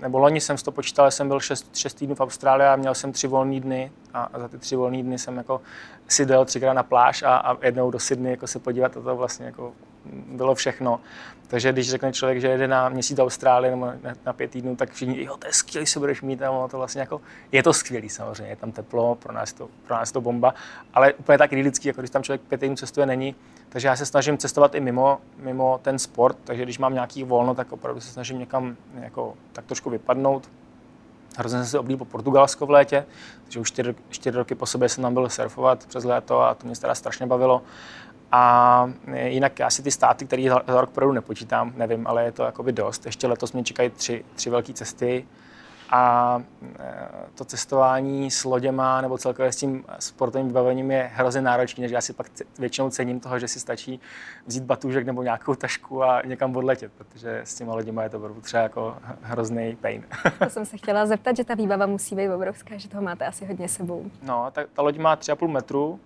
nebo 0.00 0.18
loni 0.18 0.40
jsem 0.40 0.56
to 0.56 0.72
počítal, 0.72 1.10
jsem 1.10 1.28
byl 1.28 1.40
6, 1.40 1.76
6 1.76 1.94
týdnů 1.94 2.14
v 2.14 2.20
Austrálii 2.20 2.68
a 2.68 2.76
měl 2.76 2.94
jsem 2.94 3.12
tři 3.12 3.26
volné 3.26 3.60
dny 3.60 3.92
a 4.14 4.30
za 4.38 4.48
ty 4.48 4.58
tři 4.58 4.76
volné 4.76 5.02
dny 5.02 5.18
jsem 5.18 5.36
jako 5.36 5.60
si 6.08 6.26
dal 6.26 6.44
třikrát 6.44 6.72
na 6.72 6.82
pláž 6.82 7.22
a, 7.22 7.36
a 7.36 7.66
jednou 7.66 7.90
do 7.90 7.98
Sydney 7.98 8.30
jako 8.30 8.46
se 8.46 8.58
podívat 8.58 8.96
a 8.96 9.00
to 9.00 9.16
vlastně 9.16 9.46
jako 9.46 9.72
bylo 10.12 10.54
všechno. 10.54 11.00
Takže 11.48 11.72
když 11.72 11.90
řekne 11.90 12.12
člověk, 12.12 12.40
že 12.40 12.48
jede 12.48 12.68
na 12.68 12.88
měsíc 12.88 13.16
do 13.16 13.22
Austrálie 13.24 13.70
nebo 13.70 13.86
na, 13.86 14.14
na 14.26 14.32
pět 14.32 14.50
týdnů, 14.50 14.76
tak 14.76 14.92
všichni, 14.92 15.24
jo, 15.24 15.36
to 15.36 15.46
je 15.46 15.52
skvělý, 15.52 15.86
se 15.86 15.98
budeš 15.98 16.22
mít, 16.22 16.42
a 16.42 16.68
to 16.68 16.78
vlastně 16.78 17.00
jako, 17.00 17.20
je 17.52 17.62
to 17.62 17.72
skvělý 17.72 18.08
samozřejmě, 18.08 18.52
je 18.52 18.56
tam 18.56 18.72
teplo, 18.72 19.14
pro 19.14 19.32
nás 19.32 19.52
to, 19.52 19.68
pro 19.86 19.96
nás 19.96 20.12
to 20.12 20.20
bomba, 20.20 20.54
ale 20.94 21.14
úplně 21.14 21.38
tak 21.38 21.52
idylický, 21.52 21.88
jako 21.88 22.00
když 22.00 22.10
tam 22.10 22.22
člověk 22.22 22.40
pět 22.40 22.60
týdnů 22.60 22.76
cestuje, 22.76 23.06
není. 23.06 23.34
Takže 23.68 23.88
já 23.88 23.96
se 23.96 24.06
snažím 24.06 24.38
cestovat 24.38 24.74
i 24.74 24.80
mimo, 24.80 25.18
mimo 25.38 25.80
ten 25.82 25.98
sport, 25.98 26.38
takže 26.44 26.62
když 26.62 26.78
mám 26.78 26.94
nějaký 26.94 27.24
volno, 27.24 27.54
tak 27.54 27.72
opravdu 27.72 28.00
se 28.00 28.12
snažím 28.12 28.38
někam 28.38 28.76
jako, 29.00 29.34
tak 29.52 29.64
trošku 29.64 29.90
vypadnout. 29.90 30.48
Hrozně 31.38 31.58
jsem 31.58 31.66
se 31.66 31.78
oblíbil 31.78 32.06
Portugalsko 32.06 32.66
v 32.66 32.70
létě, 32.70 33.06
takže 33.42 33.60
už 33.60 33.68
čtyři, 33.68 33.94
čtyři 34.08 34.38
roky 34.38 34.54
po 34.54 34.66
sobě 34.66 34.88
jsem 34.88 35.02
tam 35.02 35.14
byl 35.14 35.28
surfovat 35.28 35.86
přes 35.86 36.04
léto 36.04 36.40
a 36.40 36.54
to 36.54 36.66
mě 36.66 36.76
teda 36.76 36.94
strašně 36.94 37.26
bavilo. 37.26 37.62
A 38.32 38.90
jinak 39.14 39.60
asi 39.60 39.82
ty 39.82 39.90
státy, 39.90 40.26
které 40.26 40.48
za, 40.48 40.62
za 40.66 40.80
rok 40.80 40.90
projedu 40.90 41.12
nepočítám, 41.12 41.72
nevím, 41.76 42.06
ale 42.06 42.24
je 42.24 42.32
to 42.32 42.42
jakoby 42.42 42.72
dost. 42.72 43.06
Ještě 43.06 43.26
letos 43.26 43.52
mě 43.52 43.64
čekají 43.64 43.90
tři, 43.90 44.24
tři 44.34 44.50
velké 44.50 44.72
cesty 44.72 45.26
a 45.90 46.42
e, 46.78 47.08
to 47.34 47.44
cestování 47.44 48.30
s 48.30 48.44
loděma 48.44 49.00
nebo 49.00 49.18
celkově 49.18 49.52
s 49.52 49.56
tím 49.56 49.84
sportovním 49.98 50.48
vybavením 50.48 50.90
je 50.90 51.10
hrozně 51.14 51.40
náročné, 51.40 51.82
takže 51.82 51.94
já 51.94 52.00
si 52.00 52.12
pak 52.12 52.26
většinou 52.58 52.90
cením 52.90 53.20
toho, 53.20 53.38
že 53.38 53.48
si 53.48 53.60
stačí 53.60 54.00
vzít 54.46 54.64
batůžek 54.64 55.06
nebo 55.06 55.22
nějakou 55.22 55.54
tašku 55.54 56.04
a 56.04 56.22
někam 56.26 56.56
odletět, 56.56 56.92
protože 56.92 57.40
s 57.44 57.54
těma 57.54 57.74
loděma 57.74 58.02
je 58.02 58.08
to 58.08 58.16
opravdu 58.16 58.40
třeba 58.40 58.62
jako 58.62 58.96
hrozný 59.22 59.76
pain. 59.80 60.04
To 60.38 60.44
jsem 60.50 60.66
se 60.66 60.76
chtěla 60.76 61.06
zeptat, 61.06 61.36
že 61.36 61.44
ta 61.44 61.54
výbava 61.54 61.86
musí 61.86 62.16
být 62.16 62.30
obrovská, 62.30 62.76
že 62.76 62.88
toho 62.88 63.02
máte 63.02 63.26
asi 63.26 63.46
hodně 63.46 63.68
sebou. 63.68 64.10
No, 64.22 64.50
ta, 64.52 64.62
ta 64.72 64.82
loď 64.82 64.98
má 64.98 65.16
3,5 65.16 65.48
metru, 65.48 66.00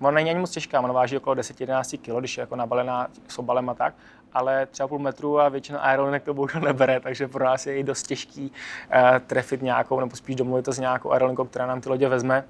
Ona 0.00 0.10
není 0.10 0.30
ani 0.30 0.38
moc 0.38 0.50
těžká, 0.50 0.80
ona 0.80 0.92
váží 0.92 1.16
okolo 1.16 1.36
10-11 1.36 1.98
kg, 1.98 2.18
když 2.18 2.36
je 2.36 2.40
jako 2.40 2.56
nabalená 2.56 3.08
s 3.28 3.38
obalem 3.38 3.68
a 3.68 3.74
tak, 3.74 3.94
ale 4.32 4.66
třeba 4.66 4.88
půl 4.88 4.98
metru 4.98 5.40
a 5.40 5.48
většina 5.48 5.78
aerolinek 5.80 6.22
to 6.22 6.34
bohužel 6.34 6.60
nebere, 6.60 7.00
takže 7.00 7.28
pro 7.28 7.44
nás 7.44 7.66
je 7.66 7.76
i 7.76 7.82
dost 7.82 8.06
těžký 8.06 8.50
uh, 8.50 9.18
trefit 9.26 9.62
nějakou, 9.62 10.00
nebo 10.00 10.16
spíš 10.16 10.36
domluvit 10.36 10.64
to 10.64 10.72
s 10.72 10.78
nějakou 10.78 11.12
aerolinkou, 11.12 11.44
která 11.44 11.66
nám 11.66 11.80
ty 11.80 11.88
lodě 11.88 12.08
vezme. 12.08 12.44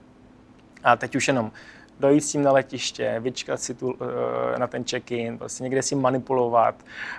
A 0.84 0.96
teď 0.96 1.16
už 1.16 1.28
jenom 1.28 1.52
dojít 2.00 2.20
s 2.20 2.32
tím 2.32 2.42
na 2.42 2.52
letiště, 2.52 3.16
vyčkat 3.20 3.60
si 3.60 3.74
tu, 3.74 3.94
eh, 4.54 4.58
na 4.58 4.66
ten 4.66 4.84
check-in, 4.84 5.38
prostě 5.38 5.62
někde 5.62 5.82
si 5.82 5.94
manipulovat, 5.94 6.74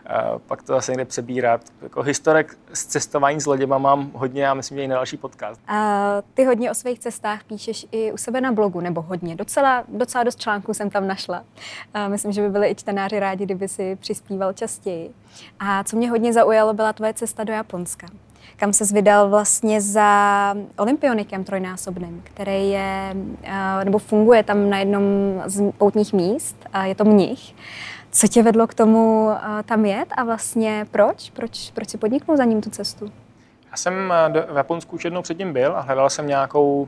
eh, 0.06 0.22
pak 0.48 0.64
to 0.64 0.74
zase 0.74 0.92
někde 0.92 1.06
přebírat. 1.06 1.62
Jako 1.82 2.02
historek 2.02 2.58
s 2.74 2.86
cestování 2.86 3.42
s 3.42 3.46
loděma 3.46 3.78
mám 3.78 4.12
hodně 4.14 4.50
a 4.50 4.54
myslím, 4.54 4.78
že 4.78 4.84
i 4.84 4.88
na 4.88 4.96
další 4.96 5.18
podcast. 5.18 5.62
A 5.68 6.22
ty 6.34 6.44
hodně 6.44 6.72
o 6.72 6.74
svých 6.74 7.00
cestách 7.00 7.44
píšeš 7.44 7.86
i 7.92 8.12
u 8.12 8.18
sebe 8.18 8.42
na 8.42 8.52
blogu, 8.52 8.80
nebo 8.80 9.02
hodně. 9.02 9.36
Docela, 9.36 9.84
docela 9.88 10.24
dost 10.24 10.40
článků 10.40 10.74
jsem 10.74 10.90
tam 10.90 11.08
našla. 11.08 11.44
A 11.94 12.08
myslím, 12.08 12.32
že 12.32 12.42
by 12.42 12.50
byli 12.50 12.70
i 12.70 12.76
čtenáři 12.76 13.20
rádi, 13.20 13.46
kdyby 13.46 13.68
si 13.68 13.96
přispíval 13.96 14.54
častěji. 14.54 15.12
A 15.60 15.84
co 15.84 15.98
mě 15.98 16.10
hodně 16.10 16.34
zaujalo, 16.34 16.74
byla 16.74 16.94
tvoje 16.94 17.14
cesta 17.14 17.44
do 17.44 17.54
Japonska 17.54 18.08
kam 18.62 18.74
se 18.74 18.94
vydal 18.94 19.30
vlastně 19.30 19.82
za 19.82 20.56
olympionikem 20.78 21.44
trojnásobným, 21.44 22.22
který 22.24 22.70
je, 22.70 23.16
eh, 23.44 23.86
nebo 23.86 23.98
funguje 23.98 24.44
tam 24.44 24.70
na 24.70 24.78
jednom 24.78 25.04
z 25.46 25.72
poutních 25.72 26.14
míst, 26.14 26.58
a 26.74 26.86
je 26.86 26.96
to 26.96 27.04
mnich. 27.04 27.56
Co 28.12 28.28
tě 28.28 28.44
vedlo 28.44 28.68
k 28.68 28.74
tomu 28.74 29.32
eh, 29.32 29.64
tam 29.64 29.86
jet 29.86 30.08
a 30.18 30.24
vlastně 30.24 30.86
proč? 30.92 31.30
Proč, 31.30 31.72
proč 31.72 31.90
si 31.90 31.98
podniknul 31.98 32.38
za 32.38 32.44
ním 32.44 32.62
tu 32.62 32.70
cestu? 32.70 33.12
Já 33.72 33.78
jsem 33.78 34.14
eh, 34.36 34.54
v 34.54 34.58
Japonsku 34.58 34.96
už 34.96 35.06
jednou 35.06 35.22
předtím 35.22 35.54
byl 35.54 35.78
a 35.78 35.82
hledal 35.82 36.10
jsem 36.10 36.28
nějakou 36.28 36.88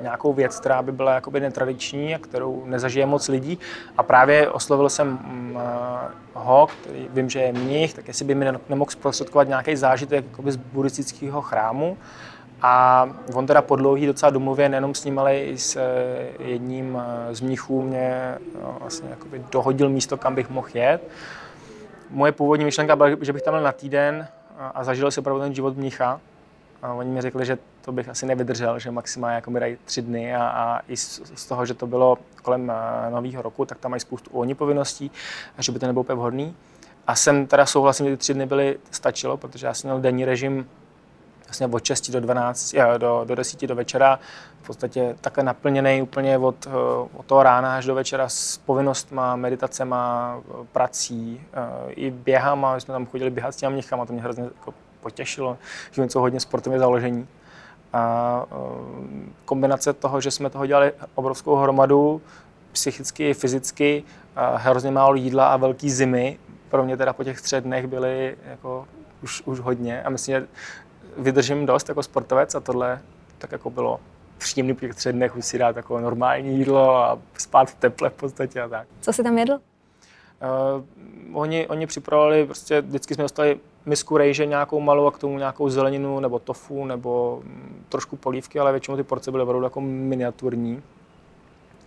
nějakou 0.00 0.32
věc, 0.32 0.60
která 0.60 0.82
by 0.82 0.92
byla 0.92 1.14
jakoby 1.14 1.40
netradiční 1.40 2.14
a 2.14 2.18
kterou 2.18 2.64
nezažije 2.66 3.06
moc 3.06 3.28
lidí. 3.28 3.58
A 3.98 4.02
právě 4.02 4.50
oslovil 4.50 4.88
jsem 4.88 5.08
mm, 5.08 5.58
eh, 5.60 6.08
ho, 6.34 6.66
který 6.66 7.08
vím, 7.10 7.30
že 7.30 7.40
je 7.40 7.52
mnich, 7.52 7.94
tak 7.94 8.08
jestli 8.08 8.24
by 8.24 8.34
mi 8.34 8.46
nemohl 8.68 8.90
zprostředkovat 8.90 9.48
nějaký 9.48 9.76
zážitek 9.76 10.24
jakoby 10.30 10.52
z 10.52 10.56
buddhistického 10.56 11.42
chrámu. 11.42 11.96
A 12.62 13.08
on 13.34 13.46
teda 13.46 13.62
po 13.62 13.76
dlouhý 13.76 14.06
docela 14.06 14.30
domluvě 14.30 14.68
nejenom 14.68 14.94
s 14.94 15.04
ním, 15.04 15.18
ale 15.18 15.38
i 15.38 15.58
s 15.58 15.76
eh, 15.76 15.82
jedním 16.38 17.02
z 17.30 17.40
mnichů 17.40 17.82
mě 17.82 18.34
vlastně 18.80 19.08
jakoby 19.10 19.42
dohodil 19.52 19.88
místo, 19.88 20.16
kam 20.16 20.34
bych 20.34 20.50
mohl 20.50 20.68
jet. 20.74 21.08
Moje 22.10 22.32
původní 22.32 22.64
myšlenka 22.64 22.96
byla, 22.96 23.08
že 23.20 23.32
bych 23.32 23.42
tam 23.42 23.54
byl 23.54 23.62
na 23.62 23.72
týden 23.72 24.28
a 24.74 24.84
zažil 24.84 25.10
si 25.10 25.20
opravdu 25.20 25.42
ten 25.42 25.54
život 25.54 25.76
mnicha, 25.76 26.20
a 26.82 26.92
oni 26.92 27.10
mi 27.10 27.20
řekli, 27.20 27.46
že 27.46 27.58
to 27.86 27.92
bych 27.92 28.08
asi 28.08 28.26
nevydržel, 28.26 28.78
že 28.78 28.90
maximálně 28.90 29.34
jako 29.34 29.50
mi 29.50 29.60
dají 29.60 29.76
tři 29.84 30.02
dny 30.02 30.34
a, 30.34 30.48
a 30.48 30.80
i 30.88 30.96
z, 30.96 31.22
z, 31.34 31.46
toho, 31.46 31.66
že 31.66 31.74
to 31.74 31.86
bylo 31.86 32.18
kolem 32.42 32.68
uh, 32.68 33.12
nového 33.12 33.42
roku, 33.42 33.64
tak 33.64 33.78
tam 33.78 33.90
mají 33.90 34.00
spoustu 34.00 34.30
oni 34.32 34.54
povinností 34.54 35.10
a 35.58 35.62
že 35.62 35.72
by 35.72 35.78
to 35.78 35.86
nebylo 35.86 36.00
úplně 36.00 36.16
vhodný. 36.16 36.56
A 37.06 37.14
jsem 37.14 37.46
teda 37.46 37.66
souhlasím, 37.66 38.06
že 38.06 38.12
ty 38.12 38.16
tři 38.16 38.34
dny 38.34 38.46
byly, 38.46 38.78
stačilo, 38.90 39.36
protože 39.36 39.66
já 39.66 39.74
jsem 39.74 39.88
měl 39.90 40.00
denní 40.00 40.24
režim 40.24 40.68
vlastně 41.44 41.66
od 41.66 41.84
6 41.84 42.10
do 42.10 42.20
12, 42.20 42.74
do, 42.98 43.24
do 43.24 43.34
10 43.34 43.66
do 43.66 43.74
večera, 43.74 44.18
v 44.62 44.66
podstatě 44.66 45.16
takhle 45.20 45.44
naplněný 45.44 46.02
úplně 46.02 46.38
od, 46.38 46.66
eh, 46.66 46.70
od 47.16 47.26
toho 47.26 47.42
rána 47.42 47.76
až 47.76 47.86
do 47.86 47.94
večera 47.94 48.28
s 48.28 48.58
povinnostma, 48.58 49.36
meditacema, 49.36 50.40
prací, 50.72 51.40
eh, 51.52 51.92
i 51.92 52.10
běhama, 52.10 52.80
jsme 52.80 52.92
tam 52.92 53.06
chodili 53.06 53.30
běhat 53.30 53.54
s 53.54 53.56
těmi 53.56 53.72
mnichama, 53.72 54.06
to 54.06 54.12
mě 54.12 54.22
hrozně 54.22 54.44
jako 54.44 54.74
potěšilo, 55.00 55.58
že 55.90 56.02
něco 56.02 56.20
hodně 56.20 56.40
sportovně 56.40 56.78
založení. 56.78 57.28
A 57.96 58.46
eh, 58.50 58.56
kombinace 59.44 59.92
toho, 59.92 60.20
že 60.20 60.30
jsme 60.30 60.50
toho 60.50 60.66
dělali 60.66 60.92
obrovskou 61.14 61.54
hromadu, 61.54 62.22
psychicky 62.72 63.30
i 63.30 63.34
fyzicky, 63.34 64.04
a 64.36 64.56
hrozně 64.56 64.90
málo 64.90 65.14
jídla 65.14 65.48
a 65.48 65.56
velký 65.56 65.90
zimy, 65.90 66.38
pro 66.70 66.84
mě 66.84 66.96
teda 66.96 67.12
po 67.12 67.24
těch 67.24 67.40
třech 67.40 67.64
dnech 67.64 67.86
byly 67.86 68.36
jako 68.50 68.86
už, 69.22 69.42
už 69.44 69.60
hodně 69.60 70.02
a 70.02 70.10
myslím, 70.10 70.34
že 70.34 70.46
vydržím 71.18 71.66
dost 71.66 71.88
jako 71.88 72.02
sportovec 72.02 72.54
a 72.54 72.60
tohle 72.60 73.00
tak 73.38 73.52
jako 73.52 73.70
bylo 73.70 74.00
příjemný 74.38 74.74
po 74.74 74.80
těch 74.80 74.94
třech 74.94 75.12
dnech 75.12 75.36
už 75.36 75.46
si 75.46 75.58
dát 75.58 75.76
jako 75.76 76.00
normální 76.00 76.58
jídlo 76.58 76.96
a 76.96 77.18
spát 77.38 77.70
v 77.70 77.74
teple 77.74 78.10
v 78.10 78.12
podstatě 78.12 78.62
a 78.62 78.68
tak. 78.68 78.88
Co 79.00 79.12
jsi 79.12 79.22
tam 79.22 79.38
jedl? 79.38 79.52
Uh, 79.52 81.40
oni, 81.40 81.66
oni 81.66 81.86
připravovali, 81.86 82.46
prostě 82.46 82.80
vždycky 82.80 83.14
jsme 83.14 83.24
dostali 83.24 83.60
misku 83.86 84.16
rejže 84.16 84.46
nějakou 84.46 84.80
malou 84.80 85.06
a 85.06 85.10
k 85.10 85.18
tomu 85.18 85.38
nějakou 85.38 85.68
zeleninu 85.68 86.20
nebo 86.20 86.38
tofu 86.38 86.84
nebo 86.84 87.40
mm, 87.44 87.84
trošku 87.88 88.16
polívky, 88.16 88.58
ale 88.58 88.72
většinou 88.72 88.96
ty 88.96 89.02
porce 89.02 89.30
byly 89.30 89.42
opravdu 89.42 89.64
jako 89.64 89.80
miniaturní. 89.80 90.82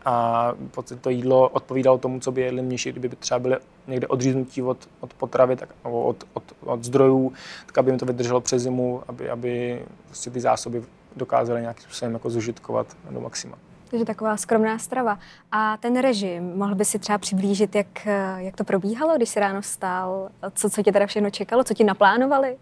A 0.05 0.53
to 1.01 1.09
jídlo 1.09 1.49
odpovídalo 1.49 1.97
tomu, 1.97 2.19
co 2.19 2.31
by 2.31 2.41
jedli 2.41 2.61
mniši, 2.61 2.91
kdyby 2.91 3.09
třeba 3.09 3.39
byli 3.39 3.57
někde 3.87 4.07
odříznutí 4.07 4.61
od, 4.61 4.77
od 4.99 5.13
potravy 5.13 5.55
tak, 5.55 5.69
nebo 5.83 6.03
od, 6.03 6.23
od, 6.33 6.43
od, 6.65 6.83
zdrojů, 6.83 7.33
tak 7.65 7.77
aby 7.77 7.91
jim 7.91 7.99
to 7.99 8.05
vydrželo 8.05 8.41
přes 8.41 8.63
zimu, 8.63 9.03
aby, 9.07 9.29
aby 9.29 9.81
prostě 10.05 10.29
ty 10.29 10.39
zásoby 10.39 10.83
dokázali 11.15 11.61
nějakým 11.61 11.83
způsobem 11.83 12.13
jako 12.13 12.29
zužitkovat 12.29 12.97
do 13.09 13.19
maxima. 13.19 13.57
Takže 13.89 14.05
taková 14.05 14.37
skromná 14.37 14.79
strava. 14.79 15.19
A 15.51 15.77
ten 15.77 15.99
režim, 16.01 16.57
mohl 16.57 16.75
by 16.75 16.85
si 16.85 16.99
třeba 16.99 17.17
přiblížit, 17.17 17.75
jak, 17.75 18.05
jak 18.37 18.55
to 18.55 18.63
probíhalo, 18.63 19.17
když 19.17 19.29
jsi 19.29 19.39
ráno 19.39 19.61
vstál? 19.61 20.29
Co, 20.53 20.69
co 20.69 20.83
tě 20.83 20.91
teda 20.91 21.07
všechno 21.07 21.29
čekalo? 21.29 21.63
Co 21.63 21.73
ti 21.73 21.83
naplánovali? 21.83 22.57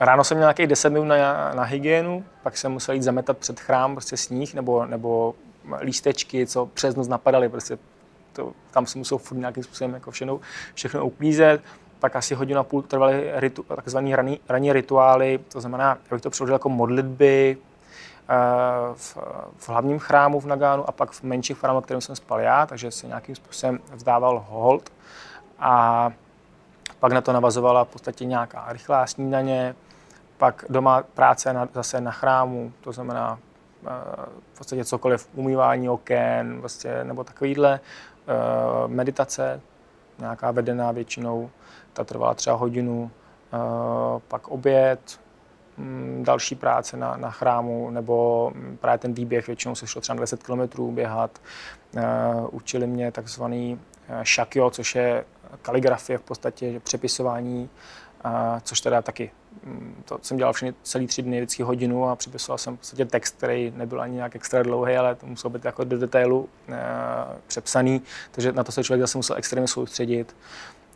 Ráno 0.00 0.24
jsem 0.24 0.36
měl 0.36 0.46
nějakých 0.46 0.66
10 0.66 0.90
minut 0.90 1.04
na, 1.04 1.54
na 1.54 1.62
hygienu, 1.62 2.24
pak 2.42 2.56
jsem 2.56 2.72
musel 2.72 2.94
jít 2.94 3.02
zametat 3.02 3.38
před 3.38 3.60
chrám 3.60 3.94
prostě 3.94 4.16
sníh 4.16 4.54
nebo, 4.54 4.86
nebo 4.86 5.34
lístečky, 5.80 6.46
co 6.46 6.66
přes 6.66 6.96
noc 6.96 7.08
napadaly. 7.08 7.48
Prostě 7.48 7.78
to, 8.32 8.52
tam 8.70 8.86
se 8.86 8.98
musel 8.98 9.18
furt 9.18 9.38
nějakým 9.38 9.62
způsobem 9.62 9.94
jako 9.94 10.10
všechno, 10.10 10.40
všechno 10.74 11.06
uklízet. 11.06 11.60
Pak 12.00 12.16
asi 12.16 12.34
hodinu 12.34 12.60
a 12.60 12.64
půl 12.64 12.82
trvaly 12.82 13.30
ritu, 13.34 13.62
takzvané 13.62 14.16
ranní, 14.16 14.40
ranní 14.48 14.72
rituály, 14.72 15.38
to 15.52 15.60
znamená, 15.60 15.98
já 16.10 16.14
bych 16.16 16.22
to 16.22 16.30
přeložil 16.30 16.54
jako 16.54 16.68
modlitby, 16.68 17.58
v, 18.94 19.16
v 19.56 19.68
hlavním 19.68 19.98
chrámu 19.98 20.40
v 20.40 20.46
Nagánu 20.46 20.88
a 20.88 20.92
pak 20.92 21.10
v 21.10 21.22
menších 21.22 21.58
chrámech, 21.58 21.84
kterým 21.84 22.00
jsem 22.00 22.16
spal 22.16 22.40
já, 22.40 22.66
takže 22.66 22.90
se 22.90 23.06
nějakým 23.06 23.34
způsobem 23.34 23.78
vzdával 23.92 24.44
hold. 24.48 24.90
A 25.58 26.10
pak 27.00 27.12
na 27.12 27.20
to 27.20 27.32
navazovala 27.32 27.84
v 27.84 27.88
podstatě 27.88 28.24
nějaká 28.24 28.64
rychlá 28.68 29.06
snídaně, 29.06 29.74
pak 30.38 30.64
doma 30.68 31.02
práce 31.14 31.52
na, 31.52 31.68
zase 31.74 32.00
na 32.00 32.10
chrámu, 32.10 32.72
to 32.80 32.92
znamená 32.92 33.38
eh, 33.38 33.90
v 34.52 34.58
podstatě 34.58 34.84
cokoliv, 34.84 35.28
umývání 35.34 35.88
oken, 35.88 36.60
vlastně, 36.60 37.04
nebo 37.04 37.24
takovýhle, 37.24 37.80
eh, 37.80 38.88
meditace, 38.88 39.60
nějaká 40.18 40.50
vedená 40.50 40.92
většinou, 40.92 41.50
ta 41.92 42.04
trvala 42.04 42.34
třeba 42.34 42.56
hodinu, 42.56 43.10
pak 44.28 44.48
oběd, 44.48 45.20
další 46.22 46.54
práce 46.54 46.96
na, 46.96 47.16
na 47.16 47.30
chrámu, 47.30 47.90
nebo 47.90 48.50
mm, 48.54 48.76
právě 48.80 48.98
ten 48.98 49.14
výběh, 49.14 49.46
většinou 49.46 49.74
se 49.74 49.86
šlo 49.86 50.00
třeba 50.00 50.20
10 50.20 50.42
km 50.42 50.94
běhat. 50.94 51.38
Uh, 51.94 52.02
učili 52.50 52.86
mě 52.86 53.12
takzvaný 53.12 53.80
uh, 54.08 54.22
shakyo, 54.22 54.70
což 54.70 54.94
je 54.94 55.24
kaligrafie 55.62 56.18
v 56.18 56.22
podstatě, 56.22 56.80
přepisování 56.80 57.70
a, 58.26 58.60
což 58.60 58.80
teda 58.80 59.02
taky 59.02 59.30
mm, 59.64 60.02
to 60.04 60.18
jsem 60.22 60.36
dělal 60.36 60.52
všechny 60.52 60.74
celý 60.82 61.06
tři 61.06 61.22
dny, 61.22 61.40
vždycky 61.40 61.62
hodinu 61.62 62.08
a 62.08 62.16
připisoval 62.16 62.58
jsem 62.58 62.76
v 62.76 62.78
podstatě 62.78 63.04
text, 63.04 63.36
který 63.36 63.72
nebyl 63.76 64.00
ani 64.00 64.14
nějak 64.14 64.36
extra 64.36 64.62
dlouhý, 64.62 64.96
ale 64.96 65.14
to 65.14 65.26
musel 65.26 65.50
být 65.50 65.64
jako 65.64 65.84
do 65.84 65.98
detailu 65.98 66.48
e, 66.68 66.76
přepsaný, 67.46 68.02
takže 68.30 68.52
na 68.52 68.64
to 68.64 68.72
se 68.72 68.84
člověk 68.84 69.00
zase 69.00 69.18
musel 69.18 69.36
extrémně 69.36 69.68
soustředit. 69.68 70.36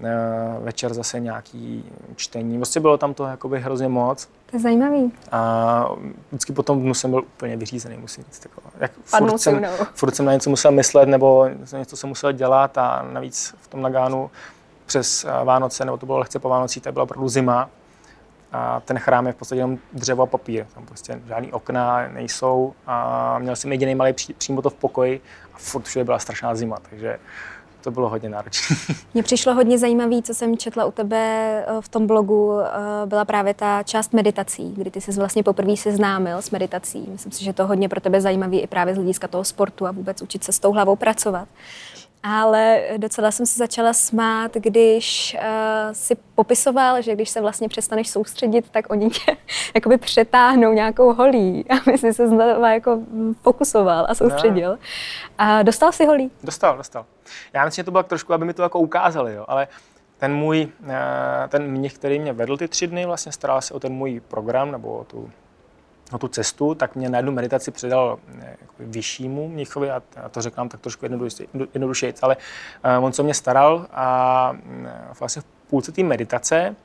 E, 0.04 0.60
večer 0.60 0.94
zase 0.94 1.20
nějaký 1.20 1.84
čtení. 2.16 2.56
Vlastně 2.56 2.80
bylo 2.80 2.98
tam 2.98 3.14
to 3.14 3.24
jakoby 3.24 3.60
hrozně 3.60 3.88
moc. 3.88 4.28
To 4.50 4.56
je 4.56 4.60
zajímavý. 4.60 5.12
A 5.32 5.90
vždycky 6.28 6.52
potom 6.52 6.80
dnu 6.80 6.94
jsem 6.94 7.10
byl 7.10 7.20
úplně 7.20 7.56
vyřízený, 7.56 7.96
musím 7.96 8.24
říct. 8.24 8.44
Jako, 8.44 8.62
jak 8.78 8.92
furt 9.04 9.38
jsem, 9.38 9.66
furt 9.94 10.14
jsem 10.14 10.26
na 10.26 10.32
něco 10.32 10.50
musel 10.50 10.72
myslet, 10.72 11.08
nebo 11.08 11.48
něco 11.78 11.96
jsem 11.96 12.08
musel 12.08 12.32
dělat 12.32 12.78
a 12.78 13.06
navíc 13.12 13.54
v 13.60 13.68
tom 13.68 13.82
Nagánu 13.82 14.30
přes 14.86 15.24
eh, 15.24 15.44
Vánoce, 15.44 15.84
nebo 15.84 15.96
to 15.96 16.06
bylo 16.06 16.18
lehce 16.18 16.38
po 16.38 16.48
Vánocích, 16.48 16.82
to 16.82 16.92
byla 16.92 17.02
opravdu 17.02 17.28
zima. 17.28 17.70
A 18.52 18.80
ten 18.80 18.98
chrám 18.98 19.26
je 19.26 19.32
v 19.32 19.36
podstatě 19.36 19.58
jenom 19.58 19.78
dřevo 19.92 20.22
a 20.22 20.26
papír. 20.26 20.66
Tam 20.74 20.86
prostě 20.86 21.20
žádný 21.26 21.52
okna 21.52 22.08
nejsou 22.08 22.74
a 22.86 23.38
měl 23.38 23.56
jsem 23.56 23.72
jediný 23.72 23.94
malý 23.94 24.12
pří, 24.12 24.32
přímo 24.32 24.62
to 24.62 24.70
v 24.70 24.74
pokoji 24.74 25.20
a 25.54 25.58
furt 25.58 25.82
všude 25.82 26.04
byla 26.04 26.18
strašná 26.18 26.54
zima, 26.54 26.76
takže 26.90 27.18
to 27.80 27.90
bylo 27.90 28.08
hodně 28.08 28.28
náročné. 28.28 28.76
Mně 29.14 29.22
přišlo 29.22 29.54
hodně 29.54 29.78
zajímavé, 29.78 30.22
co 30.22 30.34
jsem 30.34 30.56
četla 30.56 30.84
u 30.84 30.90
tebe 30.90 31.18
eh, 31.66 31.80
v 31.80 31.88
tom 31.88 32.06
blogu, 32.06 32.60
eh, 32.60 33.06
byla 33.06 33.24
právě 33.24 33.54
ta 33.54 33.82
část 33.82 34.12
meditací, 34.12 34.74
kdy 34.76 34.90
ty 34.90 35.00
jsi 35.00 35.12
vlastně 35.12 35.42
poprvé 35.42 35.76
seznámil 35.76 36.42
s 36.42 36.50
meditací. 36.50 37.08
Myslím 37.12 37.32
si, 37.32 37.44
že 37.44 37.52
to 37.52 37.66
hodně 37.66 37.88
pro 37.88 38.00
tebe 38.00 38.20
zajímavé 38.20 38.56
i 38.56 38.66
právě 38.66 38.94
z 38.94 38.96
hlediska 38.96 39.28
toho 39.28 39.44
sportu 39.44 39.86
a 39.86 39.90
vůbec 39.90 40.22
učit 40.22 40.44
se 40.44 40.52
s 40.52 40.58
tou 40.58 40.72
hlavou 40.72 40.96
pracovat. 40.96 41.48
Ale 42.22 42.82
docela 42.96 43.30
jsem 43.30 43.46
se 43.46 43.58
začala 43.58 43.92
smát, 43.92 44.54
když 44.54 45.36
uh, 45.38 45.92
si 45.92 46.14
popisoval, 46.34 47.02
že 47.02 47.14
když 47.14 47.30
se 47.30 47.40
vlastně 47.40 47.68
přestaneš 47.68 48.10
soustředit, 48.10 48.70
tak 48.70 48.90
oni 48.90 49.10
tě 49.10 49.36
jakoby 49.74 49.98
přetáhnou 49.98 50.72
nějakou 50.72 51.14
holí, 51.14 51.64
aby 51.82 51.98
si 51.98 52.14
se 52.14 52.28
znovu 52.28 52.64
jako 52.64 53.00
fokusoval 53.42 54.06
a 54.08 54.14
soustředil. 54.14 54.70
No. 54.70 54.78
A 55.38 55.62
dostal 55.62 55.92
si 55.92 56.06
holí? 56.06 56.30
Dostal, 56.44 56.76
dostal. 56.76 57.06
Já 57.52 57.64
myslím, 57.64 57.82
že 57.82 57.84
to 57.84 57.90
bylo 57.90 58.02
trošku, 58.02 58.32
aby 58.32 58.44
mi 58.44 58.54
to 58.54 58.62
jako 58.62 58.78
ukázali, 58.78 59.34
jo. 59.34 59.44
ale 59.48 59.68
ten 60.18 60.34
můj, 60.34 60.68
eh, 60.88 61.48
ten 61.48 61.70
mnich, 61.70 61.94
který 61.94 62.18
mě 62.18 62.32
vedl 62.32 62.56
ty 62.56 62.68
tři 62.68 62.86
dny, 62.86 63.06
vlastně 63.06 63.32
staral 63.32 63.60
se 63.60 63.74
o 63.74 63.80
ten 63.80 63.92
můj 63.92 64.20
program 64.20 64.72
nebo 64.72 64.98
o 64.98 65.04
tu 65.04 65.30
na 66.12 66.18
tu 66.18 66.28
cestu, 66.28 66.74
tak 66.74 66.96
mě 66.96 67.08
na 67.08 67.18
jednu 67.18 67.32
meditaci 67.32 67.70
předal 67.70 68.18
eh, 68.38 68.56
vyššímu 68.78 69.48
mnichovi, 69.48 69.90
a 69.90 70.02
to 70.30 70.42
řekám 70.42 70.68
tak 70.68 70.80
trošku 70.80 71.04
jednodušeji, 71.74 72.14
ale 72.22 72.36
uh, 72.98 73.04
on 73.04 73.12
se 73.12 73.22
mě 73.22 73.34
staral 73.34 73.86
a 73.90 74.50
uh, 74.50 74.86
vlastně 75.20 75.42
v 75.42 75.44
půlce 75.70 75.92
té 75.92 76.02
meditace, 76.02 76.76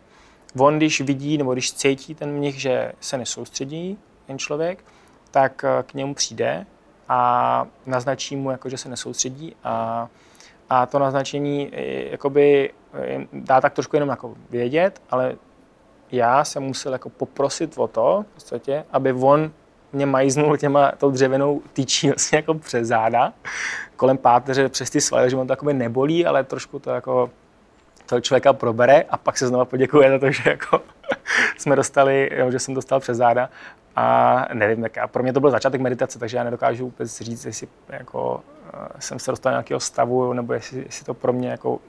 on 0.58 0.78
když 0.78 1.02
vidí 1.02 1.38
nebo 1.38 1.54
když 1.54 1.74
cítí 1.74 2.16
ten 2.16 2.32
mnich, 2.32 2.62
že 2.62 2.92
se 3.00 3.18
nesoustředí 3.18 3.98
ten 4.28 4.40
člověk, 4.40 4.84
tak 5.32 5.64
uh, 5.64 5.84
k 5.84 5.94
němu 5.94 6.14
přijde 6.14 6.66
a 7.10 7.68
naznačí 7.86 8.36
mu, 8.36 8.52
jako, 8.52 8.70
že 8.70 8.78
se 8.78 8.90
nesoustředí 8.90 9.56
a, 9.64 10.08
a 10.70 10.86
to 10.86 11.00
naznačení 11.00 11.72
jakoby, 12.12 12.74
dá 13.34 13.62
tak 13.62 13.74
trošku 13.74 13.96
jenom 13.96 14.10
jako 14.10 14.36
vědět, 14.50 15.02
ale 15.10 15.36
já 16.12 16.44
jsem 16.44 16.64
musel 16.64 16.94
jako 16.94 17.10
poprosit 17.10 17.74
o 17.78 17.88
to, 17.88 18.26
v 18.32 18.34
podstatě, 18.34 18.86
aby 18.92 19.14
on 19.14 19.52
mě 19.94 20.06
majznul 20.06 20.58
těma 20.58 20.92
tou 20.92 21.12
dřevěnou 21.12 21.62
tyčí 21.74 22.10
vlastně 22.10 22.36
jako 22.38 22.54
přes 22.54 22.88
záda, 22.88 23.34
kolem 23.96 24.18
páteře 24.18 24.70
přes 24.70 24.90
ty 24.90 25.02
svaly, 25.02 25.30
že 25.30 25.36
on 25.36 25.48
to 25.48 25.56
nebolí, 25.74 26.26
ale 26.26 26.44
trošku 26.44 26.80
to 26.80 26.90
jako 26.90 27.30
toho 28.06 28.22
člověka 28.22 28.54
probere 28.54 29.06
a 29.10 29.18
pak 29.18 29.38
se 29.38 29.48
znova 29.48 29.66
poděkuje 29.66 30.10
za 30.10 30.20
to, 30.20 30.32
že 30.32 30.50
jako 30.50 30.82
jsme 31.58 31.76
dostali, 31.76 32.32
že 32.50 32.60
jsem 32.60 32.74
dostal 32.74 33.00
přes 33.00 33.18
záda. 33.18 33.50
A 33.96 34.48
nevím, 34.54 34.82
tak 34.82 34.98
a 34.98 35.08
pro 35.08 35.24
mě 35.24 35.34
to 35.34 35.40
byl 35.40 35.52
začátek 35.52 35.82
meditace, 35.82 36.20
takže 36.20 36.38
já 36.38 36.44
nedokážu 36.44 36.86
vůbec 36.86 37.22
říct, 37.22 37.46
jestli 37.46 37.68
jako, 37.90 38.44
uh, 38.74 38.86
jsem 39.00 39.20
se 39.20 39.32
dostal 39.32 39.52
do 39.52 39.54
nějakého 39.54 39.80
stavu, 39.80 40.34
nebo 40.34 40.54
jestli, 40.54 40.84
jestli 40.86 41.06
to 41.06 41.14
pro 41.14 41.34
mě 41.34 41.50
jako 41.50 41.74
uh, 41.74 41.80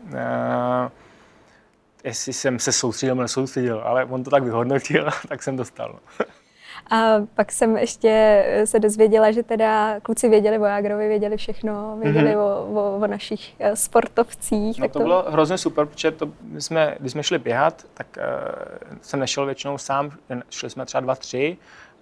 jestli 2.07 2.33
jsem 2.33 2.59
se 2.59 2.73
soustředil 2.73 3.15
nebo 3.15 3.23
nesoustředil, 3.23 3.83
ale 3.85 4.05
on 4.05 4.25
to 4.25 4.31
tak 4.31 4.43
vyhodnotil, 4.43 5.09
tak 5.29 5.43
jsem 5.43 5.57
dostal. 5.57 5.93
No. 5.93 6.27
A 6.91 7.27
pak 7.35 7.53
jsem 7.53 7.77
ještě 7.77 8.45
se 8.65 8.81
dozvěděla, 8.81 9.31
že 9.31 9.43
teda 9.43 10.01
kluci 10.01 10.29
věděli, 10.29 10.59
vojágrovi 10.59 11.09
věděli 11.09 11.37
všechno, 11.37 11.97
věděli 12.03 12.37
mm-hmm. 12.37 12.75
o, 12.75 12.97
o, 12.97 12.99
o 12.99 13.07
našich 13.07 13.55
eh, 13.59 13.77
sportovcích. 13.77 14.79
No 14.79 14.85
tak 14.85 14.93
to, 14.93 14.99
to 14.99 15.03
bylo 15.03 15.25
hrozně 15.29 15.59
super, 15.59 15.87
protože 15.87 16.11
to, 16.11 16.29
my 16.43 16.63
jsme, 16.63 16.97
když 17.01 17.13
jsme 17.13 17.23
šli 17.23 17.39
běhat, 17.39 17.87
tak 17.95 18.07
uh, 18.17 18.97
jsem 19.01 19.21
nešel 19.21 19.47
většinou 19.47 19.79
sám, 19.79 20.11
šli 20.51 20.71
jsme 20.71 20.87
třeba 20.87 21.01
dva, 21.01 21.15
tři 21.15 21.57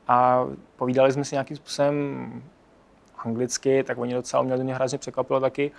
a 0.08 0.46
povídali 0.76 1.12
jsme 1.12 1.24
si 1.24 1.34
nějakým 1.34 1.56
způsobem 1.56 2.42
anglicky, 3.18 3.82
tak 3.82 3.98
oni 3.98 4.14
docela 4.14 4.42
mě 4.42 4.56
to 4.56 4.64
mě 4.64 4.74
hrozně 4.74 4.98
překvapilo 4.98 5.40
taky 5.40 5.70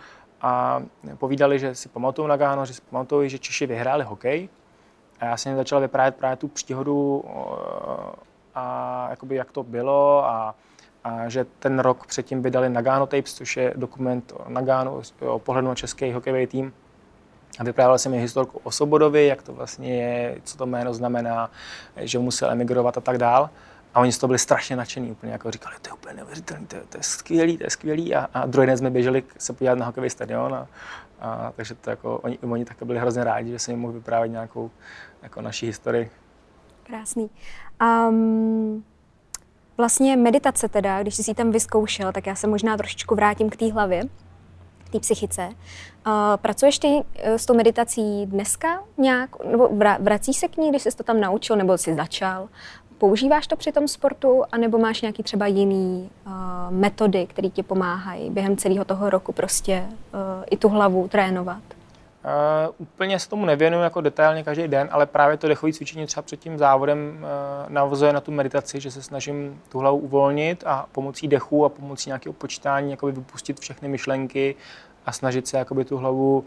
a 0.46 0.82
povídali, 1.18 1.60
že 1.60 1.76
si 1.76 1.90
pamatují 1.90 2.30
na 2.30 2.38
Gáno, 2.38 2.66
že 2.66 2.74
si 2.74 2.82
pamatují, 2.82 3.30
že 3.30 3.40
Češi 3.40 3.66
vyhráli 3.66 4.04
hokej. 4.04 4.50
A 5.20 5.26
já 5.26 5.38
jsem 5.38 5.56
začal 5.56 5.82
vyprávět 5.82 6.16
právě 6.16 6.36
tu 6.36 6.48
příhodu 6.48 7.24
a 8.56 9.08
jakoby 9.10 9.36
jak 9.36 9.52
to 9.52 9.64
bylo 9.64 10.26
a, 10.26 10.56
a 11.04 11.30
že 11.30 11.46
ten 11.60 11.80
rok 11.80 12.08
předtím 12.08 12.42
vydali 12.42 12.70
Nagano 12.70 13.06
Tapes, 13.06 13.34
což 13.34 13.58
je 13.58 13.74
dokument 13.76 14.34
o 14.36 14.50
Nagano, 14.50 15.02
o 15.20 15.40
pohledu 15.40 15.68
na 15.68 15.76
český 15.76 16.12
hokejový 16.12 16.48
tým. 16.48 16.74
A 17.60 17.64
vyprávěl 17.64 17.98
jsem 17.98 18.12
mi 18.12 18.20
historku 18.20 18.60
o 18.64 18.72
Sobodovi, 18.72 19.28
jak 19.28 19.42
to 19.42 19.54
vlastně 19.54 19.96
je, 19.96 20.38
co 20.44 20.58
to 20.58 20.66
jméno 20.66 20.94
znamená, 20.94 21.50
že 21.98 22.20
musel 22.20 22.52
emigrovat 22.52 22.98
a 22.98 23.02
tak 23.02 23.18
dál. 23.18 23.50
A 23.96 24.00
oni 24.00 24.12
z 24.12 24.18
toho 24.18 24.28
byli 24.28 24.40
strašně 24.40 24.76
nadšení, 24.76 25.12
úplně 25.12 25.32
jako 25.32 25.52
říkali, 25.52 25.76
to 25.82 25.90
je 25.90 25.94
úplně 25.94 26.14
neuvěřitelné, 26.14 26.68
to, 26.68 26.78
to, 26.90 26.98
je 26.98 27.04
skvělý, 27.04 27.58
to 27.58 27.64
je 27.64 27.70
skvělý. 27.70 28.16
A, 28.16 28.30
a 28.34 28.46
druhý 28.46 28.68
den 28.68 28.78
jsme 28.78 28.90
běželi 28.90 29.24
se 29.38 29.54
podívat 29.54 29.78
na 29.78 29.86
hokejový 29.86 30.10
stadion. 30.10 30.56
A, 30.56 30.68
a, 31.22 31.52
takže 31.56 31.76
to 31.76 31.90
jako, 31.90 32.18
oni, 32.18 32.38
oni 32.38 32.66
také 32.66 32.86
byli 32.86 33.00
hrozně 33.00 33.24
rádi, 33.24 33.52
že 33.52 33.60
se 33.60 33.72
jim 33.72 33.80
mohl 33.80 33.94
vyprávět 33.94 34.32
nějakou 34.32 34.72
jako 35.24 35.42
naší 35.42 35.66
historii. 35.66 36.12
Krásný. 36.84 37.30
Um, 37.82 38.84
vlastně 39.78 40.18
meditace 40.18 40.70
teda, 40.70 41.02
když 41.02 41.16
jsi 41.16 41.34
tam 41.34 41.52
vyzkoušel, 41.52 42.12
tak 42.12 42.28
já 42.28 42.36
se 42.36 42.48
možná 42.48 42.78
trošičku 42.78 43.16
vrátím 43.16 43.50
k 43.50 43.56
té 43.56 43.72
hlavě, 43.72 44.04
k 44.86 44.90
té 44.90 45.00
psychice. 45.00 45.50
Pracuješ 46.36 46.80
ty 46.80 46.88
uh, 46.88 47.04
s 47.24 47.46
tou 47.46 47.54
meditací 47.54 48.26
dneska 48.26 48.84
nějak, 48.98 49.44
nebo 49.44 49.70
vrací 50.00 50.34
se 50.34 50.48
k 50.48 50.58
ní, 50.58 50.70
když 50.70 50.82
jsi 50.82 50.98
to 50.98 51.04
tam 51.04 51.20
naučil, 51.20 51.56
nebo 51.56 51.78
jsi 51.78 51.96
začal? 51.96 52.50
Používáš 52.98 53.48
to 53.48 53.56
při 53.56 53.72
tom 53.72 53.88
sportu, 53.88 54.44
anebo 54.52 54.78
máš 54.78 55.02
nějaký 55.02 55.24
třeba 55.24 55.48
jiný 55.48 56.10
uh, 56.26 56.34
metody, 56.70 57.28
které 57.28 57.50
ti 57.50 57.64
pomáhají 57.64 58.30
během 58.30 58.58
celého 58.58 58.86
toho 58.86 59.10
roku 59.10 59.32
prostě 59.32 59.84
uh, 59.90 60.20
i 60.50 60.58
tu 60.58 60.70
hlavu 60.70 61.08
trénovat? 61.08 61.62
Uh, 61.68 62.76
úplně 62.78 63.20
se 63.20 63.30
tomu 63.30 63.46
nevěnuju 63.46 63.84
jako 63.84 64.02
detailně 64.02 64.44
každý 64.44 64.68
den, 64.68 64.90
ale 64.92 65.06
právě 65.06 65.38
to 65.38 65.48
dechové 65.48 65.74
cvičení 65.74 66.06
třeba 66.06 66.22
před 66.22 66.40
tím 66.40 66.58
závodem 66.58 67.18
uh, 67.18 67.74
navazuje 67.74 68.14
na 68.14 68.22
tu 68.22 68.32
meditaci, 68.32 68.80
že 68.80 68.92
se 68.92 69.02
snažím 69.02 69.62
tu 69.70 69.80
hlavu 69.80 69.98
uvolnit 69.98 70.64
a 70.68 70.86
pomocí 70.92 71.28
dechu 71.28 71.66
a 71.66 71.70
pomocí 71.70 72.10
nějakého 72.10 72.34
počítání 72.34 72.92
jakoby 72.92 73.12
vypustit 73.12 73.60
všechny 73.60 73.88
myšlenky 73.88 74.56
a 75.06 75.12
snažit 75.12 75.48
se 75.48 75.58
jakoby 75.58 75.86
tu 75.86 75.98
hlavu 75.98 76.46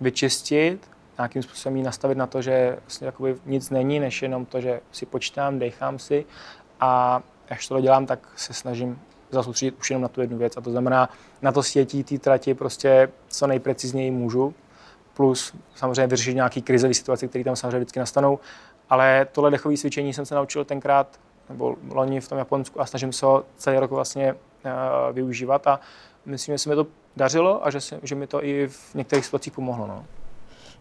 vyčistit 0.00 0.93
nějakým 1.18 1.42
způsobem 1.42 1.76
ji 1.76 1.82
nastavit 1.82 2.18
na 2.18 2.26
to, 2.26 2.42
že 2.42 2.76
vlastně 2.80 3.06
jakoby 3.06 3.36
nic 3.46 3.70
není, 3.70 4.00
než 4.00 4.22
jenom 4.22 4.46
to, 4.46 4.60
že 4.60 4.80
si 4.92 5.06
počítám, 5.06 5.58
dechám 5.58 5.98
si 5.98 6.24
a 6.80 7.22
až 7.50 7.68
to 7.68 7.80
dělám, 7.80 8.06
tak 8.06 8.18
se 8.36 8.54
snažím 8.54 9.00
zasoustředit 9.30 9.76
už 9.80 9.90
jenom 9.90 10.02
na 10.02 10.08
tu 10.08 10.20
jednu 10.20 10.38
věc. 10.38 10.56
A 10.56 10.60
to 10.60 10.70
znamená 10.70 11.08
na 11.42 11.52
to 11.52 11.62
stětí 11.62 12.04
té 12.04 12.18
trati 12.18 12.54
prostě 12.54 13.08
co 13.28 13.46
nejprecizněji 13.46 14.10
můžu, 14.10 14.54
plus 15.14 15.54
samozřejmě 15.74 16.06
vyřešit 16.06 16.34
nějaký 16.34 16.62
krizové 16.62 16.94
situace, 16.94 17.28
které 17.28 17.44
tam 17.44 17.56
samozřejmě 17.56 17.78
vždycky 17.78 17.98
nastanou. 17.98 18.38
Ale 18.90 19.26
tohle 19.32 19.50
dechové 19.50 19.76
cvičení 19.76 20.14
jsem 20.14 20.26
se 20.26 20.34
naučil 20.34 20.64
tenkrát, 20.64 21.20
nebo 21.48 21.76
loni 21.90 22.20
v 22.20 22.28
tom 22.28 22.38
Japonsku 22.38 22.80
a 22.80 22.86
snažím 22.86 23.12
se 23.12 23.26
ho 23.26 23.44
celý 23.56 23.78
rok 23.78 23.90
vlastně 23.90 24.32
uh, 24.32 24.38
využívat 25.12 25.66
a 25.66 25.80
myslím, 26.26 26.54
že 26.54 26.58
se 26.58 26.68
mi 26.68 26.74
to 26.74 26.86
dařilo 27.16 27.66
a 27.66 27.70
že, 27.70 27.80
se, 27.80 28.00
že 28.02 28.14
mi 28.14 28.26
to 28.26 28.44
i 28.44 28.66
v 28.66 28.94
některých 28.94 29.24
situacích 29.24 29.52
pomohlo. 29.52 29.86
No. 29.86 30.04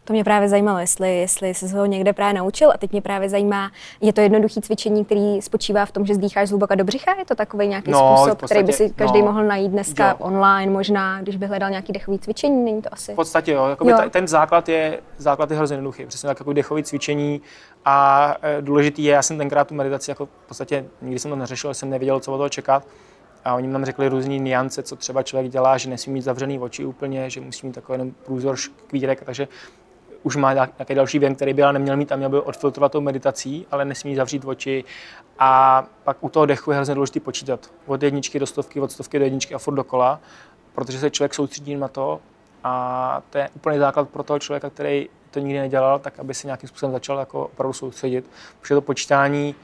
To 0.06 0.14
mě 0.14 0.24
právě 0.24 0.50
zajímalo, 0.50 0.80
jestli, 0.80 1.18
jestli 1.18 1.54
jsi 1.54 1.70
se 1.70 1.78
ho 1.78 1.86
někde 1.86 2.14
právě 2.14 2.34
naučil 2.34 2.72
a 2.72 2.78
teď 2.78 2.92
mě 2.92 3.02
právě 3.02 3.30
zajímá, 3.30 3.72
je 4.02 4.14
to 4.14 4.22
jednoduché 4.22 4.62
cvičení, 4.62 5.06
který 5.06 5.42
spočívá 5.42 5.86
v 5.86 5.92
tom, 5.92 6.06
že 6.06 6.16
zdýcháš 6.16 6.48
zhluboka 6.48 6.76
do 6.76 6.84
břicha? 6.84 7.16
Je 7.20 7.26
to 7.26 7.36
takový 7.36 7.68
nějaký 7.68 7.92
no, 7.92 8.16
způsob, 8.18 8.40
podstatě, 8.40 8.46
který 8.46 8.64
by 8.64 8.74
si 8.74 8.94
každý 8.96 9.20
no, 9.20 9.26
mohl 9.26 9.44
najít 9.44 9.72
dneska 9.72 10.10
jo. 10.10 10.16
online 10.20 10.72
možná, 10.72 11.22
když 11.22 11.36
by 11.36 11.46
hledal 11.46 11.70
nějaký 11.70 11.94
dechový 11.94 12.20
cvičení, 12.20 12.66
není 12.66 12.82
to 12.82 12.90
asi? 12.94 13.14
V 13.14 13.16
podstatě 13.16 13.52
jo, 13.52 13.78
jo. 13.86 13.98
ten 14.10 14.28
základ 14.28 14.70
je, 14.70 15.00
základ 15.18 15.52
je 15.52 15.58
hrozně 15.58 15.74
jednoduchý, 15.74 16.06
přesně 16.06 16.28
tak 16.28 16.40
jako 16.40 16.54
dechový 16.54 16.84
cvičení 16.84 17.42
a 17.86 18.36
e, 18.42 18.62
důležitý 18.62 19.04
je, 19.04 19.14
já 19.14 19.22
jsem 19.22 19.38
tenkrát 19.38 19.68
tu 19.68 19.76
meditaci 19.76 20.12
jako 20.12 20.26
v 20.26 20.48
podstatě 20.48 20.86
nikdy 21.02 21.20
jsem 21.20 21.32
to 21.32 21.36
neřešil, 21.36 21.74
jsem 21.74 21.90
nevěděl, 21.90 22.20
co 22.20 22.34
od 22.34 22.38
toho 22.38 22.50
čekat, 22.50 22.88
a 23.46 23.56
oni 23.56 23.68
nám 23.68 23.86
řekli 23.86 24.08
různé 24.08 24.38
niance, 24.38 24.84
co 24.84 24.96
třeba 24.96 25.24
člověk 25.24 25.52
dělá, 25.52 25.78
že 25.78 25.90
nesmí 25.90 26.14
mít 26.14 26.22
zavřený 26.22 26.60
oči 26.60 26.86
úplně, 26.86 27.30
že 27.30 27.42
musí 27.42 27.68
mít 27.68 27.74
takový 27.74 27.94
jenom 27.94 28.12
průzor 28.26 28.56
škvírek, 28.56 29.24
takže 29.24 29.48
už 30.24 30.36
má 30.36 30.54
nějaký 30.54 30.96
další 30.96 31.20
věm, 31.20 31.36
který 31.36 31.54
by 31.54 31.64
ale 31.64 31.74
neměl 31.74 31.98
mít 31.98 32.12
a 32.12 32.16
měl 32.16 32.30
by 32.30 32.40
odfiltrovat 32.40 32.92
tou 32.92 33.02
meditací, 33.02 33.68
ale 33.72 33.86
nesmí 33.86 34.16
zavřít 34.16 34.46
oči. 34.46 34.84
A 35.40 35.84
pak 36.04 36.18
u 36.22 36.30
toho 36.30 36.46
dechu 36.46 36.72
je 36.72 36.76
hrozně 36.76 36.96
důležité 36.96 37.20
počítat. 37.20 37.70
Od 37.86 38.04
jedničky 38.04 38.40
do 38.40 38.46
stovky, 38.46 38.80
od 38.80 38.92
stovky 38.92 39.20
do 39.20 39.26
jedničky 39.26 39.56
a 39.56 39.58
furt 39.58 39.76
dokola, 39.76 40.20
protože 40.76 41.00
se 41.00 41.10
člověk 41.10 41.34
soustředí 41.34 41.76
na 41.76 41.88
to 41.88 42.20
a 42.64 43.22
to 43.30 43.38
je 43.38 43.50
úplný 43.56 43.78
základ 43.78 44.10
pro 44.10 44.24
toho 44.24 44.40
člověka, 44.40 44.70
který 44.70 45.10
to 45.32 45.40
nikdy 45.40 45.60
nedělal, 45.60 46.00
tak 46.00 46.20
aby 46.20 46.34
se 46.34 46.48
nějakým 46.48 46.70
způsobem 46.70 46.94
začal 46.94 47.20
jako 47.20 47.46
opravdu 47.46 47.74
soustředit. 47.74 48.30
Protože 48.62 48.76
to 48.76 48.82
počítání 48.82 49.56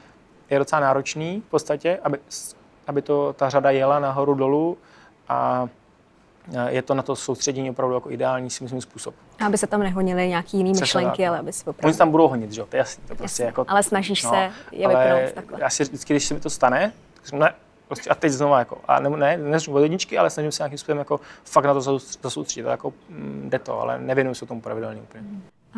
je 0.50 0.58
docela 0.58 0.80
náročný 0.80 1.42
v 1.46 1.50
podstatě, 1.50 1.98
aby, 2.02 2.18
aby 2.86 3.02
to, 3.02 3.32
ta 3.32 3.48
řada 3.48 3.70
jela 3.70 3.98
nahoru 3.98 4.34
dolů 4.34 4.78
a 5.28 5.68
je 6.68 6.82
to 6.82 6.94
na 6.94 7.02
to 7.02 7.16
soustředění 7.16 7.70
opravdu 7.70 7.94
jako 7.94 8.10
ideální 8.10 8.50
si 8.50 8.64
myslím 8.64 8.80
způsob. 8.80 9.14
A 9.40 9.46
aby 9.46 9.58
se 9.58 9.66
tam 9.66 9.80
nehonily 9.80 10.28
nějaký 10.28 10.56
jiný 10.56 10.72
myšlenky, 10.80 11.26
ale 11.26 11.38
aby 11.38 11.52
si 11.52 11.60
opravdu... 11.60 11.88
Oni 11.88 11.98
tam 11.98 12.10
budou 12.10 12.28
honit, 12.28 12.52
že 12.52 12.60
jo, 12.60 12.66
to 12.70 12.76
je 12.76 12.78
jasný. 12.78 13.02
To 13.08 13.14
prostě 13.14 13.42
jasný. 13.42 13.46
jako, 13.46 13.64
ale 13.68 13.82
snažíš 13.82 14.22
no, 14.22 14.30
se 14.30 14.50
je 14.72 14.88
vypnout 14.88 15.32
takhle. 15.34 15.58
Já 15.60 15.70
si 15.70 15.84
vždycky, 15.84 16.12
když 16.12 16.24
se 16.24 16.34
mi 16.34 16.40
to 16.40 16.50
stane, 16.50 16.92
tak 17.14 17.32
ne, 17.32 17.54
prostě 17.88 18.10
a 18.10 18.14
teď 18.14 18.32
znovu 18.32 18.54
jako, 18.54 18.78
a 18.88 19.00
ne, 19.00 19.10
ne, 19.10 19.36
ne 19.36 19.58
od 19.68 19.78
jedničky, 19.78 20.18
ale 20.18 20.30
snažím 20.30 20.52
se 20.52 20.62
nějakým 20.62 20.78
způsobem 20.78 20.98
jako 20.98 21.20
fakt 21.44 21.64
na 21.64 21.74
to 21.74 21.80
zasoustředit, 21.80 22.68
jako 22.68 22.92
mm, 23.08 23.46
jde 23.50 23.58
to, 23.58 23.80
ale 23.80 23.98
nevěnuju 23.98 24.34
se 24.34 24.46
tomu 24.46 24.60
pravidelně 24.60 25.00
úplně. 25.00 25.24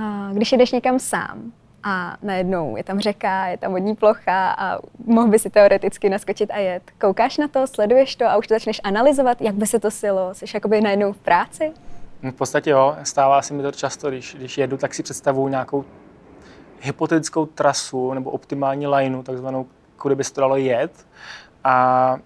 A 0.02 0.32
když 0.32 0.52
jdeš 0.52 0.72
někam 0.72 0.98
sám, 0.98 1.52
a 1.84 2.16
najednou 2.22 2.76
je 2.76 2.84
tam 2.84 3.00
řeka, 3.00 3.46
je 3.46 3.58
tam 3.58 3.72
vodní 3.72 3.96
plocha 3.96 4.50
a 4.58 4.78
mohl 5.04 5.28
by 5.28 5.38
si 5.38 5.50
teoreticky 5.50 6.08
naskočit 6.08 6.50
a 6.50 6.58
jet. 6.58 6.82
Koukáš 7.00 7.38
na 7.38 7.48
to, 7.48 7.66
sleduješ 7.66 8.16
to 8.16 8.24
a 8.24 8.36
už 8.36 8.46
to 8.46 8.54
začneš 8.54 8.80
analyzovat, 8.84 9.40
jak 9.40 9.54
by 9.54 9.66
se 9.66 9.80
to 9.80 9.90
silo? 9.90 10.34
Jsi 10.34 10.44
jakoby 10.54 10.80
najednou 10.80 11.12
v 11.12 11.18
práci? 11.18 11.72
V 12.22 12.32
podstatě 12.32 12.70
jo, 12.70 12.96
stává 13.02 13.42
se 13.42 13.54
mi 13.54 13.62
to 13.62 13.72
často, 13.72 14.10
když, 14.10 14.34
když 14.34 14.58
jedu, 14.58 14.76
tak 14.76 14.94
si 14.94 15.02
představuju 15.02 15.48
nějakou 15.48 15.84
hypotetickou 16.80 17.46
trasu 17.46 18.14
nebo 18.14 18.30
optimální 18.30 18.86
lineu, 18.86 19.22
takzvanou, 19.22 19.66
kudy 19.96 20.14
by 20.14 20.24
se 20.24 20.34
to 20.34 20.40
dalo 20.40 20.56
jet 20.56 21.06
a 21.64 22.16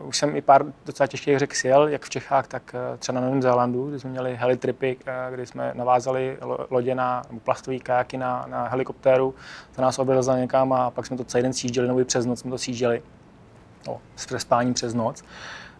uh, 0.00 0.08
už 0.08 0.16
jsem 0.16 0.36
i 0.36 0.42
pár 0.42 0.64
docela 0.86 1.06
těžkých 1.06 1.38
řek 1.38 1.54
sjel, 1.54 1.88
jak 1.88 2.02
v 2.02 2.10
Čechách, 2.10 2.46
tak 2.46 2.62
uh, 2.74 2.98
třeba 2.98 3.20
na 3.20 3.26
Novém 3.26 3.42
Zélandu, 3.42 3.88
kde 3.88 3.98
jsme 3.98 4.10
měli 4.10 4.36
helitripy, 4.36 4.96
uh, 4.96 5.34
kdy 5.34 5.46
jsme 5.46 5.72
navázali 5.74 6.38
lodě 6.70 6.94
na, 6.94 7.22
nebo 7.28 7.40
plastové 7.40 7.78
kajaky 7.78 8.16
na, 8.16 8.46
na 8.48 8.68
helikoptéru, 8.68 9.34
to 9.76 9.82
nás 9.82 9.98
odvezla 9.98 10.38
někam 10.38 10.72
a 10.72 10.90
pak 10.90 11.06
jsme 11.06 11.16
to 11.16 11.24
celý 11.24 11.42
den 11.42 11.52
sjížděli, 11.52 11.88
nebo 11.88 12.00
i 12.00 12.04
přes 12.04 12.26
noc 12.26 12.40
jsme 12.40 12.50
to 12.50 12.58
sjížděli, 12.58 13.02
no, 13.86 13.98
s 14.16 14.26
přespáním 14.26 14.74
přes 14.74 14.94
noc. 14.94 15.24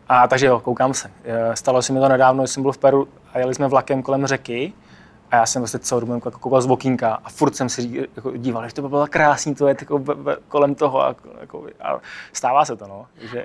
A 0.09 0.29
takže 0.29 0.47
jo, 0.47 0.61
koukám 0.61 0.95
se. 0.95 1.11
Stalo 1.55 1.83
se 1.83 1.93
mi 1.93 2.01
to 2.01 2.09
nedávno, 2.09 2.47
jsem 2.47 2.63
byl 2.63 2.73
v 2.73 2.79
Peru 2.79 3.09
a 3.33 3.39
jeli 3.39 3.55
jsme 3.55 3.69
vlakem 3.69 4.03
kolem 4.03 4.27
řeky 4.27 4.73
a 5.31 5.37
já 5.37 5.47
jsem 5.47 5.63
prostě 5.63 5.79
celou 5.79 6.01
dobu 6.01 6.15
jako 6.15 6.31
koukal 6.31 6.61
z 6.61 6.67
okýnka 6.67 7.19
a 7.25 7.31
furt 7.31 7.57
jsem 7.57 7.69
si 7.69 8.09
jako 8.17 8.37
díval, 8.37 8.69
že 8.69 8.75
to 8.75 8.83
by 8.83 8.89
bylo 8.89 9.07
krásný, 9.07 9.55
to 9.55 9.69
je 9.69 9.77
jako 9.81 10.03
kolem 10.49 10.75
toho 10.75 11.03
a, 11.03 11.15
jako, 11.41 11.67
a 11.81 12.01
stává 12.33 12.65
se 12.65 12.77
to, 12.77 12.87
no. 12.87 13.07
Že... 13.21 13.45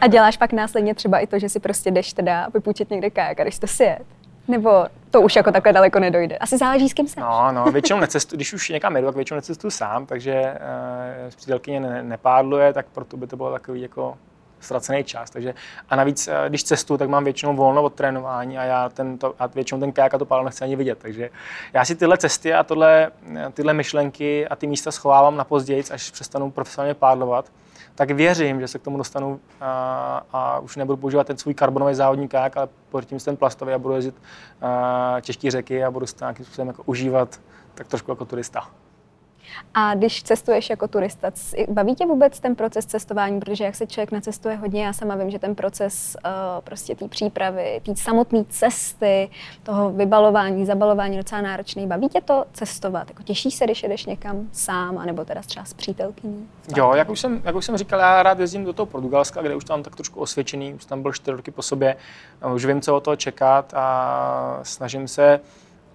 a 0.00 0.06
děláš 0.06 0.36
pak 0.36 0.52
následně 0.52 0.94
třeba 0.94 1.18
i 1.18 1.26
to, 1.26 1.38
že 1.38 1.48
si 1.48 1.60
prostě 1.60 1.90
jdeš 1.90 2.12
teda 2.12 2.48
vypůjčit 2.54 2.90
někde 2.90 3.10
kajak 3.10 3.40
a 3.40 3.44
jdeš 3.44 3.58
to 3.58 3.66
si 3.66 3.84
jet? 3.84 4.06
Nebo 4.48 4.86
to 5.10 5.20
už 5.20 5.36
jako 5.36 5.52
takhle 5.52 5.72
daleko 5.72 5.98
nedojde? 5.98 6.38
Asi 6.38 6.58
záleží, 6.58 6.88
s 6.88 6.94
kým 6.94 7.08
se. 7.08 7.20
No, 7.20 7.52
no, 7.52 7.64
většinou 7.64 8.00
necestu, 8.00 8.36
když 8.36 8.52
už 8.52 8.68
někam 8.68 8.96
jedu, 8.96 9.06
tak 9.08 9.16
většinou 9.16 9.36
necestuju 9.36 9.70
sám, 9.70 10.06
takže 10.06 10.42
uh, 10.42 11.30
přítelkyně 11.36 11.80
ne, 11.80 12.02
nepádluje, 12.02 12.72
tak 12.72 12.86
proto 12.92 13.16
by 13.16 13.26
to 13.26 13.36
bylo 13.36 13.52
takový 13.52 13.80
jako 13.80 14.16
ztracený 14.62 15.04
čas. 15.04 15.30
Takže, 15.30 15.54
a 15.88 15.96
navíc, 15.96 16.28
eh, 16.28 16.48
když 16.48 16.64
cestuju, 16.64 16.98
tak 16.98 17.08
mám 17.08 17.24
většinou 17.24 17.56
volno 17.56 17.82
od 17.82 17.94
trénování 17.94 18.58
a 18.58 18.64
já 18.64 18.88
ten, 18.88 19.18
to, 19.18 19.34
a 19.38 19.46
většinou 19.46 19.80
ten 19.80 19.92
kajak 19.92 20.14
a 20.14 20.18
to 20.18 20.24
pálo 20.24 20.44
nechci 20.44 20.64
ani 20.64 20.76
vidět. 20.76 20.98
Takže 20.98 21.30
já 21.72 21.84
si 21.84 21.94
tyhle 21.94 22.18
cesty 22.18 22.54
a 22.54 22.62
tohle, 22.62 23.10
eh, 23.36 23.50
tyhle 23.54 23.72
myšlenky 23.72 24.48
a 24.48 24.56
ty 24.56 24.66
místa 24.66 24.90
schovávám 24.90 25.36
na 25.36 25.44
později, 25.44 25.84
až 25.90 26.10
přestanu 26.10 26.50
profesionálně 26.50 26.94
pádlovat 26.94 27.50
tak 27.94 28.10
věřím, 28.10 28.60
že 28.60 28.68
se 28.68 28.78
k 28.78 28.82
tomu 28.82 28.98
dostanu 28.98 29.40
a, 29.60 30.26
a 30.32 30.58
už 30.58 30.76
nebudu 30.76 30.96
používat 30.96 31.26
ten 31.26 31.38
svůj 31.38 31.54
karbonový 31.54 31.94
závodní 31.94 32.28
kajak, 32.28 32.56
ale 32.56 32.68
pořítím 32.90 33.18
si 33.18 33.24
ten 33.24 33.36
plastový 33.36 33.72
a 33.72 33.78
budu 33.78 33.94
jezdit 33.94 34.14
těžké 35.20 35.50
řeky 35.50 35.84
a 35.84 35.90
budu 35.90 36.06
se 36.06 36.16
nějakým 36.20 36.44
způsobem 36.44 36.68
jako 36.68 36.82
užívat 36.86 37.40
tak 37.74 37.88
trošku 37.88 38.10
jako 38.10 38.24
turista. 38.24 38.70
A 39.74 39.94
když 39.94 40.22
cestuješ 40.22 40.70
jako 40.70 40.88
turista, 40.88 41.30
baví 41.68 41.94
tě 41.94 42.06
vůbec 42.06 42.40
ten 42.40 42.54
proces 42.54 42.86
cestování? 42.86 43.40
Protože 43.40 43.64
jak 43.64 43.74
se 43.74 43.86
člověk 43.86 44.12
nacestuje 44.12 44.56
hodně, 44.56 44.84
já 44.84 44.92
sama 44.92 45.14
vím, 45.14 45.30
že 45.30 45.38
ten 45.38 45.54
proces 45.54 46.16
uh, 46.24 46.30
prostě 46.64 46.94
té 46.94 47.08
přípravy, 47.08 47.80
té 47.84 47.96
samotné 47.96 48.44
cesty, 48.48 49.30
toho 49.62 49.90
vybalování, 49.90 50.66
zabalování 50.66 51.16
docela 51.16 51.42
náročný. 51.42 51.86
Baví 51.86 52.08
tě 52.08 52.20
to 52.20 52.44
cestovat? 52.52 53.08
Jako 53.08 53.22
těší 53.22 53.50
se, 53.50 53.64
když 53.64 53.82
jedeš 53.82 54.06
někam 54.06 54.48
sám, 54.52 54.98
anebo 54.98 55.24
teda 55.24 55.40
třeba 55.40 55.64
s 55.64 55.74
přítelkyní? 55.74 56.48
Jo, 56.76 56.92
jak 56.94 57.10
už, 57.10 57.20
jsem, 57.20 57.42
jak 57.44 57.54
už 57.54 57.64
jsem 57.64 57.76
říkal, 57.76 58.00
já 58.00 58.22
rád 58.22 58.38
jezdím 58.38 58.64
do 58.64 58.72
toho 58.72 58.86
Portugalska, 58.86 59.42
kde 59.42 59.56
už 59.56 59.64
tam 59.64 59.82
tak 59.82 59.96
trošku 59.96 60.20
osvědčený, 60.20 60.74
už 60.74 60.84
tam 60.84 61.02
byl 61.02 61.12
čtyři 61.12 61.36
roky 61.36 61.50
po 61.50 61.62
sobě, 61.62 61.96
už 62.54 62.64
vím, 62.64 62.80
co 62.80 62.96
o 62.96 63.00
toho 63.00 63.16
čekat 63.16 63.74
a 63.76 64.60
snažím 64.62 65.08
se 65.08 65.40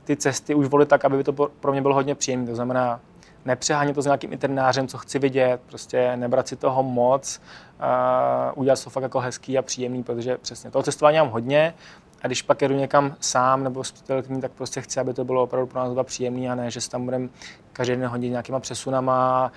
ty 0.04 0.16
cesty 0.16 0.56
už 0.56 0.68
volit 0.68 0.90
tak, 0.90 1.06
aby 1.06 1.24
to 1.24 1.34
pro 1.34 1.72
mě 1.72 1.82
bylo 1.82 1.94
hodně 1.94 2.16
příjemné. 2.16 2.48
To 2.48 2.56
znamená, 2.56 3.00
nepřehánět 3.48 3.96
to 3.96 4.02
s 4.02 4.06
nějakým 4.06 4.34
internářem, 4.34 4.88
co 4.88 4.98
chci 4.98 5.20
vidět, 5.20 5.62
prostě 5.66 6.18
nebrat 6.18 6.48
si 6.48 6.56
toho 6.56 6.84
moc, 6.84 7.42
uh, 7.80 8.62
udělat 8.62 8.84
to 8.84 8.90
fakt 8.90 9.04
jako 9.04 9.20
hezký 9.20 9.58
a 9.58 9.62
příjemný, 9.62 10.04
protože 10.04 10.38
přesně 10.38 10.72
toho 10.72 10.84
cestování 10.84 11.18
mám 11.18 11.30
hodně, 11.30 11.74
a 12.22 12.28
když 12.28 12.42
pak 12.42 12.62
jedu 12.62 12.76
někam 12.76 13.16
sám 13.20 13.64
nebo 13.64 13.84
s 13.84 13.92
přítelkyní, 13.92 14.42
tak 14.42 14.52
prostě 14.52 14.82
chci, 14.82 15.00
aby 15.00 15.14
to 15.14 15.26
bylo 15.26 15.44
opravdu 15.44 15.68
pro 15.68 15.80
nás 15.80 15.92
dva 15.92 16.04
příjemný 16.04 16.50
a 16.50 16.56
ne, 16.56 16.72
že 16.72 16.82
se 16.82 16.90
tam 16.90 17.06
budeme 17.06 17.30
každý 17.74 17.96
den 17.96 18.08
hodit 18.08 18.30
nějakýma 18.30 18.60
přesunama, 18.60 19.52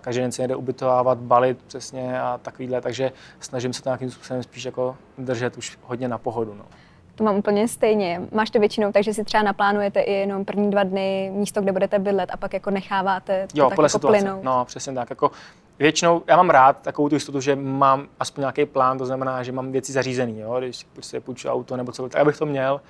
každý 0.00 0.20
den 0.20 0.32
se 0.32 0.48
jde 0.48 0.56
ubytovávat, 0.56 1.18
balit 1.18 1.62
přesně 1.62 2.20
a 2.20 2.38
takovýhle, 2.42 2.80
takže 2.80 3.12
snažím 3.40 3.72
se 3.72 3.82
to 3.82 3.88
nějakým 3.88 4.10
způsobem 4.10 4.42
spíš 4.42 4.64
jako 4.64 4.96
držet 5.18 5.56
už 5.56 5.78
hodně 5.82 6.08
na 6.08 6.18
pohodu. 6.18 6.54
No. 6.54 6.64
To 7.22 7.26
mám 7.26 7.36
úplně 7.36 7.68
stejně. 7.68 8.22
Máš 8.32 8.50
to 8.50 8.58
většinou 8.58 8.92
tak, 8.92 9.04
že 9.04 9.14
si 9.14 9.24
třeba 9.24 9.42
naplánujete 9.42 10.00
i 10.00 10.12
jenom 10.12 10.44
první 10.44 10.70
dva 10.70 10.82
dny 10.82 11.30
místo, 11.34 11.60
kde 11.60 11.72
budete 11.72 11.98
bydlet 11.98 12.30
a 12.32 12.36
pak 12.36 12.54
jako 12.54 12.70
necháváte 12.70 13.46
to 13.52 13.58
jo, 13.58 13.68
tak 13.68 13.76
podle 13.76 13.86
jako 13.86 13.98
situace. 13.98 14.18
plynout. 14.18 14.44
No, 14.44 14.64
přesně 14.64 14.92
tak. 14.92 15.10
Jako 15.10 15.30
většinou, 15.78 16.22
já 16.26 16.36
mám 16.36 16.50
rád 16.50 16.82
takovou 16.82 17.08
tu 17.08 17.14
jistotu, 17.14 17.40
že 17.40 17.56
mám 17.56 18.06
aspoň 18.20 18.42
nějaký 18.42 18.64
plán, 18.66 18.98
to 18.98 19.06
znamená, 19.06 19.42
že 19.42 19.52
mám 19.52 19.72
věci 19.72 19.92
zařízené, 19.92 20.40
jo? 20.40 20.58
když 20.58 20.86
si 21.00 21.20
půjču 21.20 21.48
auto 21.48 21.76
nebo 21.76 21.92
co, 21.92 22.08
tak 22.08 22.20
abych 22.20 22.38
to 22.38 22.46
měl. 22.46 22.80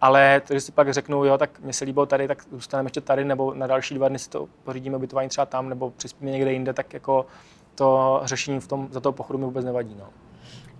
Ale 0.00 0.40
to, 0.40 0.54
že 0.54 0.60
si 0.60 0.72
pak 0.72 0.92
řeknu, 0.92 1.24
jo, 1.24 1.38
tak 1.38 1.60
mě 1.60 1.72
se 1.72 1.84
líbilo 1.84 2.06
tady, 2.06 2.28
tak 2.28 2.42
zůstaneme 2.52 2.86
ještě 2.86 3.00
tady, 3.00 3.24
nebo 3.24 3.54
na 3.54 3.66
další 3.66 3.94
dva 3.94 4.08
dny 4.08 4.18
si 4.18 4.30
to 4.30 4.48
pořídíme 4.64 4.96
ubytování 4.96 5.28
třeba 5.28 5.46
tam, 5.46 5.68
nebo 5.68 5.90
přispíme 5.90 6.30
někde 6.30 6.52
jinde, 6.52 6.72
tak 6.72 6.94
jako 6.94 7.26
to 7.74 8.20
řešení 8.24 8.60
v 8.60 8.68
tom, 8.68 8.88
za 8.90 9.00
toho 9.00 9.12
pochodu 9.12 9.38
mi 9.38 9.44
vůbec 9.44 9.64
nevadí. 9.64 9.96
No. 9.98 10.06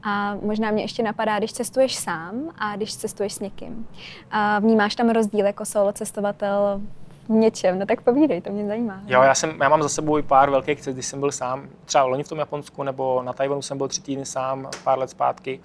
A 0.09 0.35
možná 0.43 0.71
mě 0.71 0.83
ještě 0.83 1.03
napadá, 1.03 1.39
když 1.39 1.53
cestuješ 1.53 1.97
sám 1.97 2.35
a 2.59 2.77
když 2.77 2.97
cestuješ 2.97 3.33
s 3.33 3.41
někým. 3.41 3.89
A 4.31 4.59
vnímáš 4.59 4.95
tam 4.95 5.11
rozdíl 5.11 5.47
jako 5.47 5.65
solo 5.65 5.93
cestovatel 5.93 6.81
v 7.29 7.31
něčem? 7.31 7.79
No 7.79 7.87
tak 7.87 8.01
povídej, 8.01 8.41
to 8.41 8.51
mě 8.51 8.67
zajímá. 8.67 9.01
Jo, 9.07 9.23
já, 9.23 9.35
jsem, 9.35 9.61
já 9.63 9.69
mám 9.69 9.83
za 9.83 9.89
sebou 9.89 10.19
i 10.19 10.23
pár 10.23 10.51
velkých 10.51 10.81
cest, 10.81 10.95
když 10.95 11.07
jsem 11.07 11.21
byl 11.21 11.33
sám, 11.33 11.69
třeba 11.85 12.05
loni 12.05 12.23
v 12.23 12.29
tom 12.29 12.39
Japonsku 12.39 12.83
nebo 12.83 13.23
na 13.23 13.33
Tajvanu 13.33 13.63
jsem 13.63 13.79
byl 13.79 13.89
tři 13.89 14.03
týdny 14.03 14.27
sám, 14.27 14.69
pár 14.85 14.99
let 14.99 15.11
zpátky. 15.11 15.61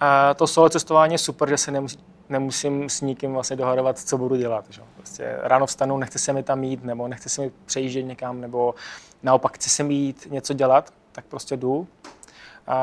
A 0.00 0.34
to 0.34 0.46
solo 0.46 0.68
cestování 0.68 1.14
je 1.14 1.18
super, 1.18 1.48
že 1.48 1.58
se 1.58 1.70
nemusí, 1.70 1.98
nemusím 2.28 2.88
s 2.88 3.00
nikým 3.00 3.32
vlastně 3.32 3.56
dohadovat, 3.56 3.98
co 3.98 4.18
budu 4.18 4.36
dělat. 4.36 4.64
Že? 4.68 4.82
Prostě 4.96 5.36
ráno 5.42 5.66
vstanu, 5.66 5.98
nechce 5.98 6.18
se 6.18 6.32
mi 6.32 6.42
tam 6.42 6.64
jít, 6.64 6.84
nebo 6.84 7.08
nechce 7.08 7.28
se 7.28 7.40
mi 7.40 7.50
přejíždět 7.64 8.06
někam, 8.06 8.40
nebo 8.40 8.74
naopak 9.22 9.54
chci 9.54 9.70
se 9.70 9.82
mi 9.82 9.94
jít 9.94 10.26
něco 10.30 10.54
dělat, 10.54 10.90
tak 11.12 11.24
prostě 11.24 11.56
jdu, 11.56 11.86
a, 12.66 12.76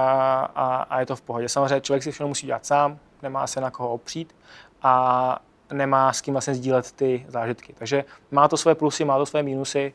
a, 0.56 0.76
a 0.82 1.00
je 1.00 1.06
to 1.06 1.16
v 1.16 1.22
pohodě. 1.22 1.50
Samozřejmě 1.50 1.82
člověk 1.82 2.04
si 2.04 2.12
všechno 2.12 2.28
musí 2.28 2.48
dělat 2.48 2.66
sám, 2.66 3.00
nemá 3.22 3.48
se 3.48 3.62
na 3.62 3.72
koho 3.72 3.90
opřít 3.90 4.36
a 4.82 5.40
nemá 5.74 6.14
s 6.14 6.22
kým 6.22 6.34
vlastně 6.34 6.56
sdílet 6.56 6.92
ty 6.92 7.26
zážitky. 7.28 7.74
Takže 7.78 8.06
má 8.32 8.48
to 8.48 8.58
své 8.58 8.76
plusy, 8.76 9.06
má 9.06 9.18
to 9.18 9.26
své 9.26 9.44
mínusy 9.44 9.94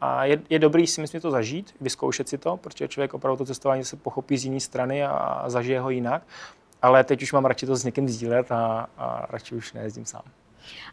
a 0.00 0.24
je, 0.24 0.42
je 0.50 0.58
dobrý 0.58 0.86
si 0.86 1.00
myslím 1.00 1.20
to 1.20 1.30
zažít, 1.30 1.74
vyzkoušet 1.80 2.28
si 2.28 2.38
to, 2.38 2.56
protože 2.56 2.88
člověk 2.88 3.14
opravdu 3.14 3.36
to 3.36 3.44
cestování 3.44 3.84
se 3.84 3.96
pochopí 3.96 4.38
z 4.38 4.44
jiné 4.44 4.60
strany 4.60 5.04
a, 5.04 5.44
zažije 5.46 5.80
ho 5.80 5.90
jinak. 5.90 6.22
Ale 6.82 7.04
teď 7.04 7.22
už 7.22 7.32
mám 7.32 7.44
radši 7.44 7.66
to 7.66 7.76
s 7.76 7.84
někým 7.84 8.08
sdílet 8.08 8.52
a, 8.52 8.86
a 8.98 9.26
radši 9.30 9.54
už 9.54 9.72
nejezdím 9.72 10.04
sám. 10.04 10.22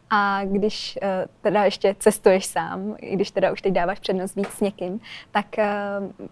A 0.09 0.45
když 0.45 0.99
uh, 1.01 1.09
teda 1.41 1.63
ještě 1.63 1.95
cestuješ 1.99 2.45
sám, 2.45 2.95
i 2.99 3.15
když 3.15 3.31
teda 3.31 3.51
už 3.51 3.61
teď 3.61 3.73
dáváš 3.73 3.99
přednost 3.99 4.35
víc 4.35 4.49
s 4.49 4.59
někým, 4.59 4.99
tak 5.31 5.45
uh, 5.57 6.27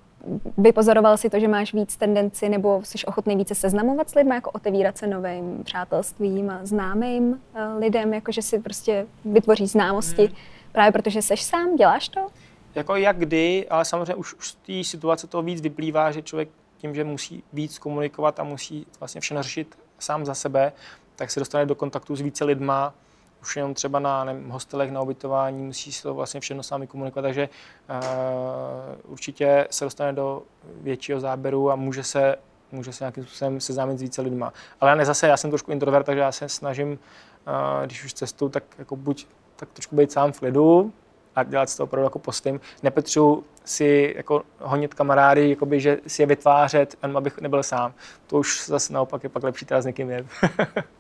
vypozoroval 0.57 1.17
si 1.17 1.29
to, 1.29 1.39
že 1.39 1.47
máš 1.47 1.73
víc 1.73 1.97
tendenci 1.97 2.49
nebo 2.49 2.81
jsi 2.83 3.05
ochotný 3.05 3.35
více 3.35 3.55
seznamovat 3.55 4.09
s 4.09 4.15
lidmi, 4.15 4.35
jako 4.35 4.51
otevírat 4.51 4.97
se 4.97 5.07
novým 5.07 5.63
přátelstvím 5.63 6.49
a 6.49 6.59
známým 6.63 7.23
uh, 7.31 7.37
lidem, 7.79 8.13
jako 8.13 8.31
že 8.31 8.41
si 8.41 8.59
prostě 8.59 9.07
vytvoří 9.25 9.67
známosti, 9.67 10.25
hmm. 10.25 10.35
právě 10.71 10.91
protože 10.91 11.21
seš 11.21 11.43
sám, 11.43 11.75
děláš 11.75 12.09
to? 12.09 12.27
Jako 12.75 12.95
jak 12.95 13.17
kdy, 13.17 13.67
ale 13.69 13.85
samozřejmě 13.85 14.15
už, 14.15 14.33
už 14.33 14.47
z 14.47 14.55
té 14.55 14.83
situace 14.83 15.27
to 15.27 15.41
víc 15.41 15.61
vyplývá, 15.61 16.11
že 16.11 16.21
člověk 16.21 16.49
tím, 16.77 16.95
že 16.95 17.03
musí 17.03 17.43
víc 17.53 17.79
komunikovat 17.79 18.39
a 18.39 18.43
musí 18.43 18.85
vlastně 18.99 19.21
všechno 19.21 19.43
řešit 19.43 19.77
sám 19.99 20.25
za 20.25 20.35
sebe, 20.35 20.71
tak 21.15 21.31
se 21.31 21.39
dostane 21.39 21.65
do 21.65 21.75
kontaktu 21.75 22.15
s 22.15 22.21
více 22.21 22.45
lidma 22.45 22.93
už 23.41 23.55
jenom 23.55 23.73
třeba 23.73 23.99
na 23.99 24.23
nevím, 24.23 24.49
hostelech, 24.49 24.91
na 24.91 25.01
ubytování, 25.01 25.63
musí 25.63 25.91
si 25.91 26.03
to 26.03 26.13
vlastně 26.13 26.39
všechno 26.39 26.63
sami 26.63 26.87
komunikovat, 26.87 27.21
takže 27.21 27.49
uh, 27.89 29.11
určitě 29.11 29.67
se 29.71 29.85
dostane 29.85 30.13
do 30.13 30.43
většího 30.81 31.19
záběru 31.19 31.71
a 31.71 31.75
může 31.75 32.03
se, 32.03 32.35
může 32.71 32.93
se 32.93 33.03
nějakým 33.03 33.23
způsobem 33.23 33.61
seznámit 33.61 33.97
s 33.97 34.01
více 34.01 34.21
lidma. 34.21 34.53
Ale 34.81 34.91
já 34.91 34.95
ne 34.95 35.05
zase, 35.05 35.27
já 35.27 35.37
jsem 35.37 35.49
trošku 35.49 35.71
introvert, 35.71 36.05
takže 36.05 36.21
já 36.21 36.31
se 36.31 36.49
snažím, 36.49 36.91
uh, 36.91 37.85
když 37.85 38.05
už 38.05 38.13
cestu, 38.13 38.49
tak 38.49 38.63
jako 38.77 38.95
buď 38.95 39.27
tak 39.55 39.69
trošku 39.69 39.95
být 39.95 40.11
sám 40.11 40.31
v 40.31 40.39
klidu, 40.39 40.93
a 41.35 41.43
dělat 41.43 41.69
z 41.69 41.77
toho 41.77 41.85
opravdu 41.85 42.03
jako 42.03 42.19
postým. 42.19 42.59
Nepotřebuji 42.83 43.43
si 43.65 44.13
jako 44.17 44.43
honit 44.59 44.93
kamarády, 44.93 45.49
jakoby, 45.49 45.79
že 45.79 45.97
si 46.07 46.21
je 46.21 46.25
vytvářet, 46.25 46.95
jen 47.03 47.17
abych 47.17 47.41
nebyl 47.41 47.63
sám. 47.63 47.93
To 48.27 48.37
už 48.37 48.65
zase 48.67 48.93
naopak 48.93 49.23
je 49.23 49.29
pak 49.29 49.43
lepší 49.43 49.65
teda 49.65 49.81
s 49.81 49.85
někým 49.85 50.09
jet. 50.09 50.25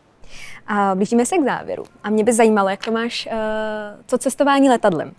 a 0.67 0.95
blížíme 0.95 1.25
se 1.25 1.37
k 1.37 1.43
závěru. 1.43 1.83
A 2.03 2.09
mě 2.09 2.23
by 2.23 2.33
zajímalo, 2.33 2.69
jak 2.69 2.85
to 2.85 2.91
máš, 2.91 3.27
uh, 3.31 3.33
to 4.05 4.17
cestování 4.17 4.69
letadlem. 4.69 5.11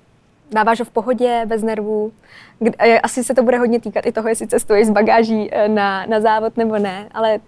Dáváš 0.53 0.79
ho 0.79 0.85
v 0.85 0.91
pohodě, 0.91 1.43
bez 1.47 1.63
nervů? 1.63 2.13
Asi 3.03 3.25
se 3.25 3.35
to 3.35 3.43
bude 3.43 3.59
hodně 3.59 3.81
týkat 3.81 4.07
i 4.07 4.13
toho, 4.13 4.29
jestli 4.29 4.47
cestuješ 4.47 4.87
s 4.87 4.91
bagáží 4.91 5.49
eh, 5.53 5.69
na, 5.69 6.07
na 6.07 6.21
závod 6.21 6.57
nebo 6.57 6.79
ne, 6.79 7.09
ale 7.15 7.39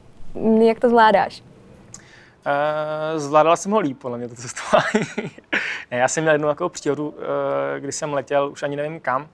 jak 0.61 0.81
to 0.81 0.89
zvládáš? 0.89 1.43
Uh, 1.43 3.19
zvládal 3.19 3.57
jsem 3.57 3.73
ho 3.73 3.79
líp, 3.79 3.99
podle 3.99 4.19
mě, 4.19 4.29
to 4.29 4.35
cestování. 4.35 5.31
ne, 5.91 5.99
já 5.99 6.09
jsem 6.09 6.25
měl 6.25 6.35
jednu 6.35 6.49
takovou 6.49 6.69
příhodu, 6.69 7.09
uh, 7.09 7.15
kdy 7.79 7.93
jsem 7.93 8.13
letěl, 8.13 8.51
už 8.51 8.63
ani 8.63 8.77
nevím 8.77 9.01
kam, 9.01 9.29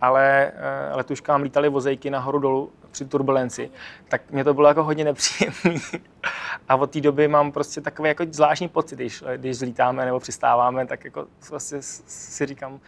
ale 0.00 0.52
uh, 0.54 0.96
letuškám 0.96 1.42
lítali 1.42 1.68
vozejky 1.68 2.10
nahoru 2.10 2.38
dolů 2.38 2.72
při 2.92 3.04
turbulenci, 3.04 3.70
tak 4.08 4.30
mě 4.30 4.44
to 4.44 4.54
bylo 4.54 4.68
jako 4.68 4.84
hodně 4.84 5.04
nepříjemné. 5.04 5.80
A 6.68 6.76
od 6.76 6.90
té 6.90 7.00
doby 7.00 7.28
mám 7.28 7.52
prostě 7.52 7.80
takový 7.80 8.08
jako 8.08 8.24
zvláštní 8.30 8.68
pocit, 8.68 8.96
když, 8.96 9.24
když 9.36 9.58
zlítáme 9.58 10.04
nebo 10.04 10.20
přistáváme, 10.20 10.86
tak 10.86 11.04
jako 11.04 11.26
vlastně 11.50 11.78
si 11.82 12.46
říkám. 12.46 12.80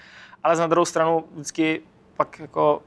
Ale 0.42 0.56
na 0.56 0.66
druhou 0.66 0.84
stranu 0.84 1.24
vždycky 1.34 1.80
pak 2.16 2.38
jako, 2.38 2.82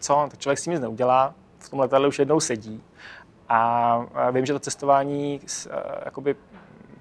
co, 0.00 0.26
tak 0.30 0.40
člověk 0.40 0.58
si 0.58 0.70
nic 0.70 0.80
neudělá, 0.80 1.34
v 1.58 1.68
tom 1.68 1.80
letadle 1.80 2.08
už 2.08 2.18
jednou 2.18 2.40
sedí 2.40 2.82
a 3.48 4.30
vím, 4.30 4.46
že 4.46 4.52
to 4.52 4.58
cestování 4.60 5.40
jakoby 6.04 6.36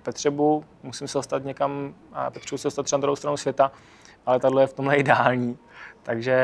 potřebu, 0.03 0.65
musím 0.84 1.08
se 1.08 1.17
dostat 1.17 1.43
někam, 1.43 1.93
a 2.13 2.31
potřebuji 2.31 2.58
se 2.58 2.67
dostat 2.67 2.84
třeba 2.84 2.97
na 2.97 3.01
druhou 3.01 3.15
stranu 3.15 3.38
světa, 3.38 3.71
ale 4.26 4.40
tato 4.40 4.60
je 4.60 4.68
v 4.68 4.74
tomhle 4.74 4.96
ideální. 4.96 5.58
Takže 6.04 6.36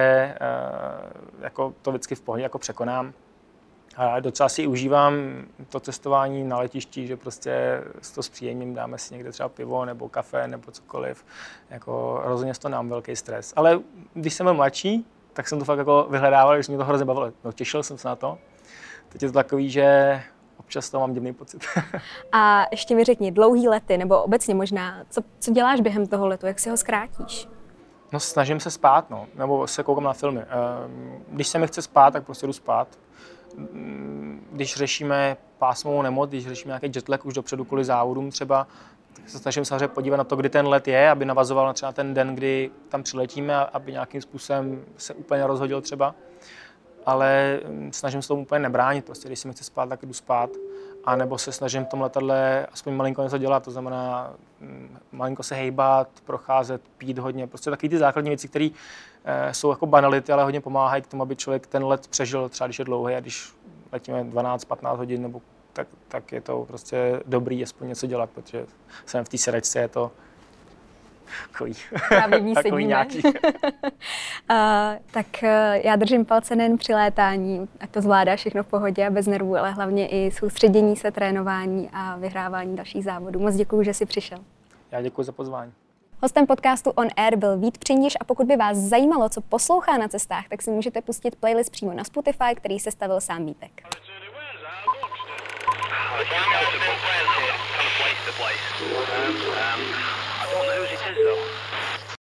jako 1.42 1.74
to 1.82 1.92
vždycky 1.92 2.16
v 2.16 2.22
pohodě 2.22 2.44
jako 2.44 2.60
překonám. 2.60 3.14
A 3.96 4.20
docela 4.20 4.50
si 4.50 4.68
užívám 4.68 5.14
to 5.70 5.80
cestování 5.80 6.44
na 6.44 6.58
letišti, 6.58 7.08
že 7.08 7.18
prostě 7.18 7.84
s 8.02 8.12
to 8.12 8.24
zpříjemním 8.24 8.74
dáme 8.74 8.98
si 8.98 9.14
někde 9.14 9.32
třeba 9.32 9.50
pivo 9.50 9.86
nebo 9.86 10.10
kafe 10.10 10.48
nebo 10.48 10.72
cokoliv. 10.72 11.26
Jako 11.70 12.22
rozhodně 12.24 12.54
to 12.54 12.70
nám 12.70 12.90
velký 12.90 13.16
stres. 13.16 13.54
Ale 13.56 13.80
když 14.14 14.34
jsem 14.34 14.46
byl 14.46 14.54
mladší, 14.54 15.06
tak 15.34 15.48
jsem 15.48 15.60
to 15.60 15.66
fakt 15.66 15.78
jako 15.78 16.08
vyhledával, 16.10 16.56
když 16.56 16.68
mě 16.68 16.78
to 16.78 16.86
hrozně 16.86 17.06
bavilo. 17.06 17.32
No, 17.44 17.52
těšil 17.52 17.84
jsem 17.84 17.98
se 17.98 18.08
na 18.08 18.16
to. 18.16 18.38
Teď 19.10 19.24
je 19.24 19.30
to 19.30 19.34
takový, 19.34 19.70
že 19.70 20.22
občas 20.58 20.90
to 20.90 21.00
mám 21.00 21.14
divný 21.14 21.34
pocit. 21.34 21.66
A 22.32 22.66
ještě 22.72 22.96
mi 22.96 23.04
řekni, 23.04 23.32
dlouhý 23.32 23.68
lety, 23.68 23.98
nebo 23.98 24.24
obecně 24.24 24.56
možná, 24.56 25.04
co, 25.10 25.22
co 25.40 25.52
děláš 25.52 25.82
během 25.82 26.08
toho 26.08 26.28
letu, 26.28 26.46
jak 26.46 26.60
si 26.60 26.70
ho 26.70 26.78
zkrátíš? 26.78 27.48
No 28.12 28.20
snažím 28.20 28.60
se 28.60 28.72
spát, 28.72 29.10
no, 29.10 29.28
nebo 29.36 29.68
se 29.68 29.84
koukám 29.84 30.04
na 30.04 30.14
filmy. 30.14 30.42
Ehm, 30.42 31.24
když 31.28 31.48
se 31.48 31.60
mi 31.60 31.68
chce 31.68 31.82
spát, 31.82 32.12
tak 32.12 32.26
prostě 32.26 32.48
jdu 32.48 32.54
spát. 32.54 32.88
Mm, 33.58 34.48
když 34.52 34.76
řešíme 34.76 35.38
pásmovou 35.58 36.02
nemoc, 36.02 36.30
když 36.30 36.48
řešíme 36.48 36.70
nějaký 36.70 36.92
jetlag 36.96 37.26
už 37.26 37.34
dopředu 37.34 37.66
kvůli 37.66 37.86
závodům 37.86 38.32
třeba, 38.32 38.68
tak 39.14 39.30
se 39.30 39.40
snažím 39.40 39.66
samozřejmě 39.66 39.88
podívat 39.88 40.18
na 40.18 40.24
to, 40.24 40.36
kdy 40.36 40.50
ten 40.50 40.68
let 40.68 40.88
je, 40.88 41.10
aby 41.10 41.26
navazoval 41.26 41.66
na 41.66 41.74
třeba 41.74 41.92
ten 41.92 42.14
den, 42.14 42.36
kdy 42.36 42.72
tam 42.90 43.04
přiletíme, 43.04 43.66
aby 43.66 43.92
nějakým 43.92 44.22
způsobem 44.22 44.86
se 44.98 45.14
úplně 45.14 45.48
rozhodil 45.48 45.82
třeba 45.82 46.16
ale 47.06 47.60
mm, 47.68 47.94
snažím 47.94 48.22
se 48.22 48.28
tomu 48.28 48.42
úplně 48.42 48.60
nebránit. 48.60 49.06
Prostě, 49.06 49.28
když 49.28 49.40
si 49.40 49.48
mi 49.48 49.54
chce 49.54 49.64
spát, 49.64 49.90
tak 49.90 50.06
jdu 50.06 50.14
spát. 50.14 50.50
A 51.06 51.16
nebo 51.16 51.38
se 51.38 51.52
snažím 51.52 51.86
v 51.86 51.88
tom 51.88 52.02
letadle 52.02 52.68
aspoň 52.72 52.94
malinko 52.94 53.24
něco 53.24 53.38
dělat, 53.38 53.64
to 53.64 53.72
znamená 53.72 54.34
mm, 54.60 54.98
malinko 55.12 55.44
se 55.44 55.56
hejbat, 55.56 56.08
procházet, 56.26 56.82
pít 56.98 57.18
hodně. 57.18 57.48
Prostě 57.48 57.70
takové 57.70 57.90
ty 57.90 57.98
základní 57.98 58.30
věci, 58.30 58.48
které 58.48 58.70
e, 59.26 59.54
jsou 59.54 59.70
jako 59.70 59.86
banality, 59.86 60.32
ale 60.32 60.44
hodně 60.44 60.62
pomáhají 60.62 61.02
k 61.02 61.08
tomu, 61.08 61.24
aby 61.24 61.36
člověk 61.36 61.68
ten 61.68 61.84
let 61.84 62.08
přežil, 62.08 62.50
třeba 62.50 62.68
když 62.68 62.80
je 62.80 62.86
dlouhý 62.86 63.16
a 63.16 63.20
když 63.20 63.54
letíme 63.92 64.24
12-15 64.24 64.98
hodin, 64.98 65.22
nebo 65.22 65.42
tak, 65.74 65.88
tak 66.08 66.32
je 66.32 66.42
to 66.42 66.66
prostě 66.68 67.22
dobrý 67.26 67.64
aspoň 67.64 67.88
něco 67.88 68.08
dělat, 68.08 68.30
protože 68.30 68.66
jsem 69.06 69.26
v 69.26 69.30
té 69.30 69.38
sedačce, 69.38 69.80
je 69.80 69.88
to 69.88 70.12
takový, 71.52 71.74
Právě 72.10 72.54
takový 72.54 72.86
nějaký. 72.86 73.22
uh, 73.24 73.32
tak 75.12 75.26
uh, 75.44 75.50
já 75.84 75.96
držím 75.96 76.26
palce 76.26 76.56
nejen 76.56 76.78
při 76.78 76.94
létání, 76.94 77.68
ať 77.80 77.90
to 77.90 78.02
zvládá 78.02 78.36
všechno 78.36 78.64
v 78.64 78.68
pohodě 78.68 79.08
a 79.08 79.10
bez 79.10 79.28
nervů, 79.28 79.58
ale 79.58 79.72
hlavně 79.72 80.08
i 80.08 80.32
soustředění 80.32 80.96
se, 80.96 81.12
trénování 81.12 81.90
a 81.94 82.16
vyhrávání 82.16 82.76
dalších 82.76 83.04
závodů. 83.04 83.40
Moc 83.40 83.56
děkuji, 83.56 83.84
že 83.84 83.94
jsi 83.94 84.06
přišel. 84.06 84.40
Já 84.92 85.02
děkuji 85.02 85.24
za 85.24 85.32
pozvání. 85.32 85.72
Hostem 86.24 86.48
podcastu 86.48 86.90
On 86.90 87.08
Air 87.18 87.36
byl 87.36 87.58
Vít 87.58 87.78
Přindiš 87.78 88.14
a 88.20 88.24
pokud 88.24 88.48
by 88.48 88.56
vás 88.56 88.78
zajímalo, 88.78 89.30
co 89.30 89.42
poslouchá 89.42 89.98
na 89.98 90.08
cestách, 90.08 90.48
tak 90.50 90.62
si 90.62 90.72
můžete 90.72 91.02
pustit 91.02 91.36
playlist 91.36 91.72
přímo 91.72 91.94
na 91.94 92.04
Spotify, 92.04 92.56
který 92.56 92.80
se 92.80 92.92
stavil 92.92 93.22
sám 93.22 93.46
Vítek. 93.46 93.72
Um, 99.72 99.86
um, 99.86 100.11